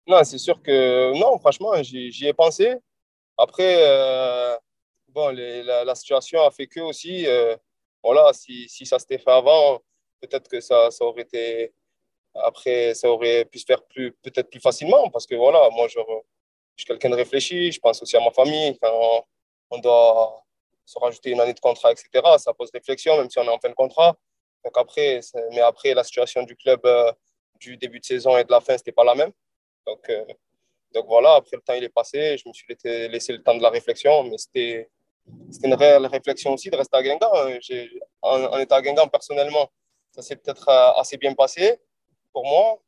[0.07, 2.75] Non, c'est sûr que non, franchement, j'y ai pensé.
[3.39, 4.55] Après, euh,
[5.09, 7.57] bon, la, situation a fait que aussi, euh,
[8.03, 9.81] voilà, si, si ça s'était fait avant,
[10.21, 11.73] peut-être que ça, ça aurait été
[12.35, 15.99] après, ça aurait pu se faire plus, peut-être plus facilement parce que voilà, moi, je,
[16.77, 18.77] je suis quelqu'un de réfléchi, je pense aussi à ma famille.
[18.83, 19.23] Enfin,
[19.71, 20.43] on, doit
[20.85, 22.09] se rajouter une année de contrat, etc.
[22.39, 24.17] Ça pose réflexion, même si on est en fin de contrat.
[24.65, 25.21] Donc après,
[25.51, 27.13] mais après, la situation du club euh,
[27.61, 29.33] du début de saison et de la fin, c'était pas la même.
[29.87, 30.25] Donc, euh,
[30.95, 32.37] donc voilà, après le temps, il est passé.
[32.39, 34.89] Je me suis laissé, le temps de la réflexion, mais c'était
[35.63, 37.31] une réelle réflexion aussi de rester à Guingamp.
[38.23, 39.71] En, en étant à Guingamp, personnellement,
[40.11, 41.79] ça s'est peut-être euh, assez bien passé
[42.33, 42.81] pour moi,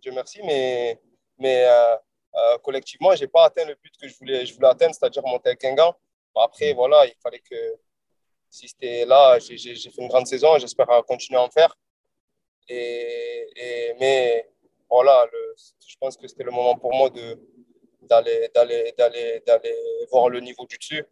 [0.00, 1.00] Dieu merci, mais,
[1.38, 1.96] mais euh,
[2.34, 5.22] euh, collectivement, je n'ai pas atteint le but que je voulais, je voulais atteindre, c'est-à-dire
[5.26, 5.94] monter avec Guingamp.
[6.36, 7.76] Après, voilà, il fallait que
[8.48, 11.76] si c'était là, j'ai fait une grande saison, j'espère continuer à en faire.
[12.68, 14.48] Et, mais
[14.88, 15.26] voilà,
[15.86, 17.10] je pense que c'était le moment pour moi
[18.02, 18.50] d'aller
[20.10, 21.04] voir le niveau du dessus.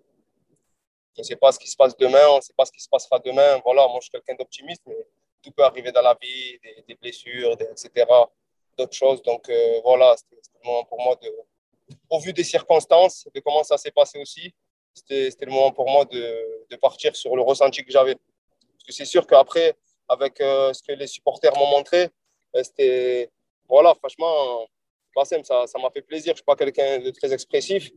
[1.18, 2.80] On ne sait pas ce qui se passe demain, on ne sait pas ce qui
[2.80, 3.60] se passera demain.
[3.64, 4.82] Voilà, moi je suis quelqu'un d'optimiste,
[5.52, 8.06] peut arriver dans la vie, des, blessures, etc.,
[8.76, 9.22] d'autres choses.
[9.22, 11.30] Donc euh, voilà, c'était le moment pour moi de,
[12.10, 14.54] au vu des circonstances, de comment ça s'est passé aussi,
[14.94, 18.14] c'était le moment pour moi de, partir sur le ressenti que j'avais.
[18.14, 19.74] Parce que c'est sûr qu'après,
[20.08, 22.08] avec euh, ce que les supporters m'ont montré,
[22.54, 23.30] euh, c'était,
[23.68, 24.66] voilà, franchement,
[25.14, 26.28] Bassem, ça m'a fait plaisir.
[26.28, 27.90] Je ne suis pas quelqu'un de très expressif,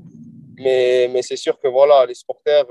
[0.56, 2.66] mais, mais c'est sûr que voilà, les supporters,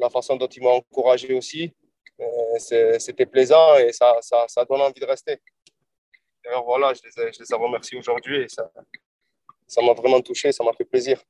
[0.00, 1.72] la façon dont ils m'ont encouragé aussi,
[2.58, 5.40] c'était plaisant et ça, ça, ça, donne envie de rester.
[6.44, 10.50] D'ailleurs, voilà, je les ai, je les ai remerciés aujourd'hui et ça m'a vraiment touché,
[10.52, 11.22] ça m'a fait plaisir.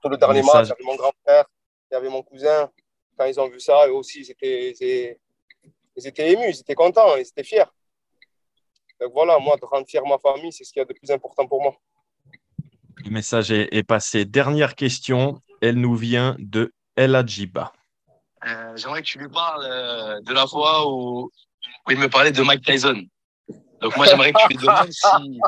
[0.00, 1.44] Tout le dernier match, il y avait mon grand frère,
[1.90, 2.70] il y avait mon cousin.
[3.16, 5.16] Quand ils ont vu ça, eux aussi, ils étaient, ils,
[5.96, 7.64] ils étaient émus, ils étaient contents, ils étaient fiers.
[9.00, 11.10] Donc voilà, moi, de rendre fier ma famille, c'est ce qu'il y a de plus
[11.10, 11.76] important pour moi.
[13.04, 14.24] Le message est, est passé.
[14.24, 17.72] Dernière question, elle nous vient de El Adjiba.
[18.46, 21.30] Euh, J'aimerais que tu lui parles euh, de la fois où,
[21.86, 23.02] où, il me parlait de Mike Tyson.
[23.80, 25.40] Donc moi, j'aimerais que tu lui demandes si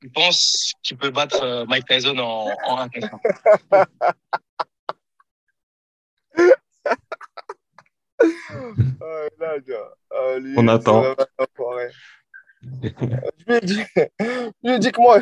[0.00, 3.08] tu penses qu'il peut battre euh, Mike Tyson en, en 1 contre
[3.70, 3.84] 1.
[10.56, 11.14] On attend.
[12.62, 12.88] je
[13.46, 15.20] lui ai dit, je lui ai dit que moi,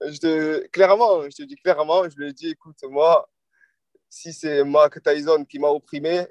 [0.00, 3.28] je te, clairement, je te dis clairement, je lui ai dit, écoute, moi,
[4.08, 6.26] si c'est Mark Tyson qui m'a opprimé,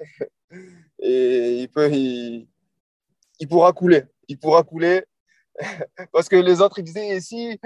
[1.00, 2.48] et il, peut, il,
[3.38, 4.04] il, pourra couler.
[4.28, 5.04] Il pourra couler.
[6.12, 7.58] Parce que les autres, ils disaient, et si,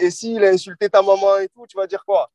[0.00, 2.30] et s'il a insulté ta maman et tout, tu vas dire quoi?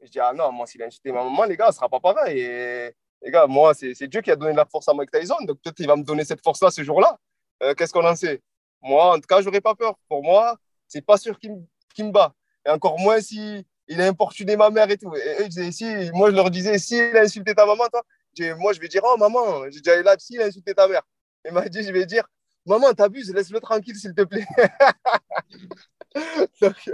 [0.00, 2.00] Je dis, ah non, moi, s'il a insulté ma maman, les gars, ce sera pas
[2.00, 2.40] pareil.
[2.40, 5.60] Et, les gars, moi, c'est Dieu qui a donné la force à Mike Tyson, donc
[5.60, 7.18] peut-être il va me donner cette force-là ce jour-là.
[7.62, 8.40] Euh, Qu'est-ce qu'on en sait?
[8.80, 9.98] Moi, en tout cas, j'aurais pas peur.
[10.08, 10.56] Pour moi,
[10.86, 12.32] c'est pas sûr qu'il qu me bat.
[12.64, 15.14] Et encore moins si il a importuné ma mère et tout.
[15.16, 18.02] Et eux, disaient, si, moi, je leur disais, si il a insulté ta maman, toi,
[18.58, 21.02] moi, je vais dire, oh maman, j'ai déjà là, si il a insulté ta mère.
[21.44, 22.24] Il m'a dit, je vais dire,
[22.66, 24.46] maman, t'abuses, laisse-le tranquille, s'il te plaît.
[26.60, 26.90] donc,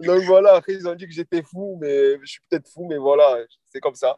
[0.00, 2.98] donc, voilà, après, ils ont dit que j'étais fou, mais je suis peut-être fou, mais
[2.98, 4.16] voilà, c'est comme ça.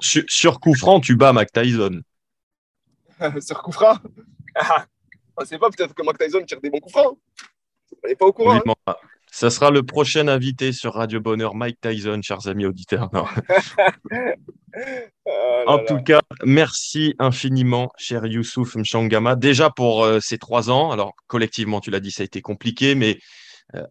[0.00, 2.02] Sur, sur coup franc, tu bats Mac Tyson.
[3.40, 3.96] sur coup franc?
[5.36, 7.18] On ne sait pas, peut-être que Mac Tyson tire des bons coups francs.
[8.02, 8.60] On n'est pas au courant.
[8.86, 8.94] Hein.
[9.34, 13.10] Ça sera le prochain invité sur Radio Bonheur, Mike Tyson, chers amis auditeurs.
[13.12, 13.24] Non.
[15.26, 19.34] oh en tout cas, merci infiniment, cher Youssouf Mchangama.
[19.34, 22.94] Déjà pour euh, ces trois ans, alors collectivement, tu l'as dit, ça a été compliqué,
[22.94, 23.18] mais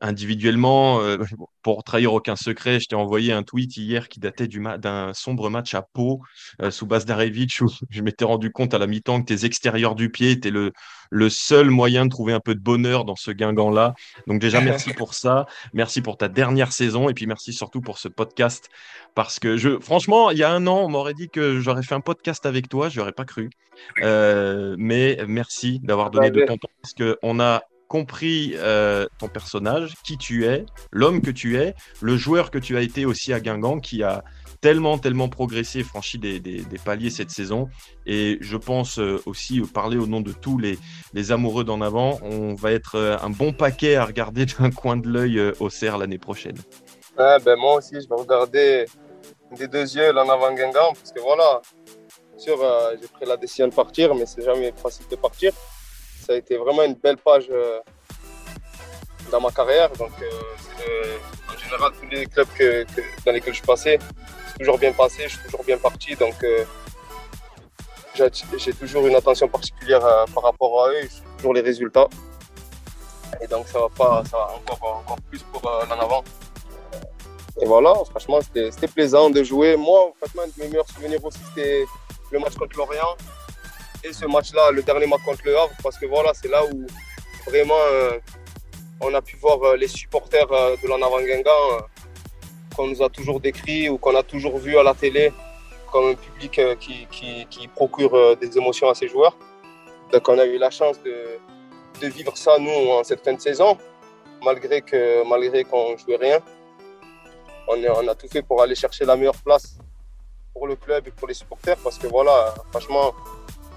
[0.02, 1.18] individuellement, euh,
[1.62, 5.74] pour trahir aucun secret, je t'ai envoyé un tweet hier qui datait d'un sombre match
[5.74, 6.22] à Pau
[6.70, 10.32] sous Bazdarevic où je m'étais rendu compte à la mi-temps que tes extérieurs du pied
[10.32, 10.72] étaient le,
[11.10, 13.94] le seul moyen de trouver un peu de bonheur dans ce Guingamp-là.
[14.28, 15.46] Donc déjà, merci pour ça.
[15.74, 18.70] Merci pour ta dernière saison et puis merci surtout pour ce podcast
[19.16, 21.96] parce que je, franchement, il y a un an, on m'aurait dit que j'aurais fait
[21.96, 23.50] un podcast avec toi, je n'aurais pas cru.
[23.98, 27.64] mais merci d'avoir donné de ton temps parce qu'on a
[27.94, 32.76] compris euh, ton personnage, qui tu es, l'homme que tu es, le joueur que tu
[32.76, 34.24] as été aussi à Guingamp, qui a
[34.62, 37.70] tellement, tellement progressé, franchi des, paliers cette saison.
[38.08, 40.80] Et je pense euh, aussi parler au nom de tous les,
[41.14, 42.18] les amoureux d'en avant.
[42.24, 46.00] On va être euh, un bon paquet à regarder d'un coin de l'œil au CERF
[46.00, 46.58] l'année prochaine.
[47.16, 48.86] ben moi aussi, je vais regarder
[49.52, 51.62] des deux yeux l'en avant Guingamp, parce que voilà,
[52.38, 52.58] sûr,
[53.00, 55.54] j'ai pris la décision de partir, mais c'est jamais facile de partir
[56.26, 57.80] ça a été vraiment une belle page euh,
[59.32, 59.90] dans ma carrière.
[59.92, 61.18] Donc, euh,
[61.54, 62.48] en général, tous les clubs
[63.26, 64.00] dans lesquels je passé,
[64.48, 66.16] c'est toujours bien passé, je suis toujours bien parti.
[66.16, 66.64] Donc, euh,
[68.16, 70.02] j'ai toujours une attention particulière
[70.34, 71.08] par rapport à eux,
[71.38, 72.08] toujours les résultats.
[73.42, 76.24] Et donc, ça va, pas, ça va encore, plus pour l'en avant.
[77.60, 79.76] Et voilà, franchement, c'était plaisant de jouer.
[79.76, 81.86] Moi, un de mes meilleurs souvenirs aussi, c'était
[82.32, 83.16] le match contre Lorient
[84.04, 86.86] et ce match-là, le dernier match contre le Havre, parce que voilà, c'est là où
[87.48, 88.20] vraiment euh,
[89.02, 91.02] on a pu voir euh, les supporters euh, de l'en
[92.76, 95.32] qu'on nous a toujours décrit ou qu'on a toujours vu à la télé
[95.92, 99.38] comme un public qui, procure des émotions à ses joueurs.
[100.12, 103.78] Donc on a eu la chance de, vivre ça, nous, en cette fin de saison,
[104.44, 105.64] malgré qu'on malgré
[106.04, 106.40] jouait rien.
[107.68, 109.78] On, a tout fait pour aller chercher la meilleure place
[110.52, 113.14] pour le club et pour les supporters, parce que voilà, franchement,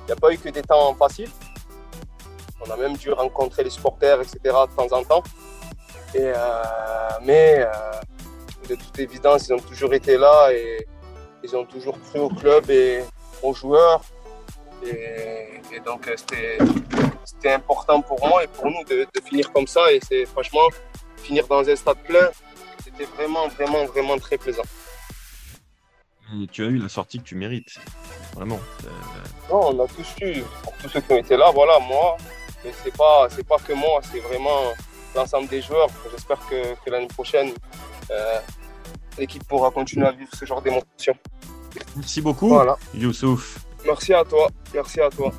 [0.07, 1.30] il n'y a pas eu que des temps faciles.
[2.64, 4.38] On a même dû rencontrer les supporters, etc.
[4.44, 5.22] de temps en temps.
[6.14, 6.32] Et, euh,
[7.22, 7.70] mais euh,
[8.68, 10.86] de toute évidence, ils ont toujours été là et
[11.42, 13.02] ils ont toujours cru au club et
[13.42, 14.00] aux joueurs.
[14.84, 16.14] Et, donc, euh,
[17.24, 19.92] c'était important pour moi et pour nous de, de finir comme ça.
[19.92, 20.68] Et c'est franchement,
[21.16, 22.30] finir dans un stade plein,
[22.84, 24.62] c'était vraiment, vraiment, vraiment très plaisant
[26.51, 27.77] tu as eu la sortie que tu mérites.
[28.35, 28.61] Vraiment.
[28.85, 28.89] Euh,
[29.51, 30.43] non, on a tous eu.
[30.62, 32.16] Pour tous ceux qui ont été là, voilà, moi.
[32.64, 34.72] Mais c'est pas, c'est pas que moi, c'est vraiment
[35.14, 35.89] l'ensemble des joueurs.
[36.11, 37.53] J'espère que, l'année prochaine,
[38.11, 38.41] euh,
[39.18, 41.14] l'équipe pourra continuer à vivre ce genre d'émotion.
[41.95, 42.77] Merci beaucoup, voilà.
[42.95, 43.59] Youssouf.
[43.85, 44.49] Merci à toi.
[44.74, 45.33] Merci à toi.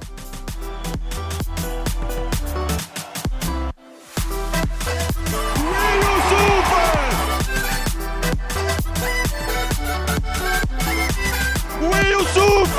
[11.89, 12.77] Oui, Youssouf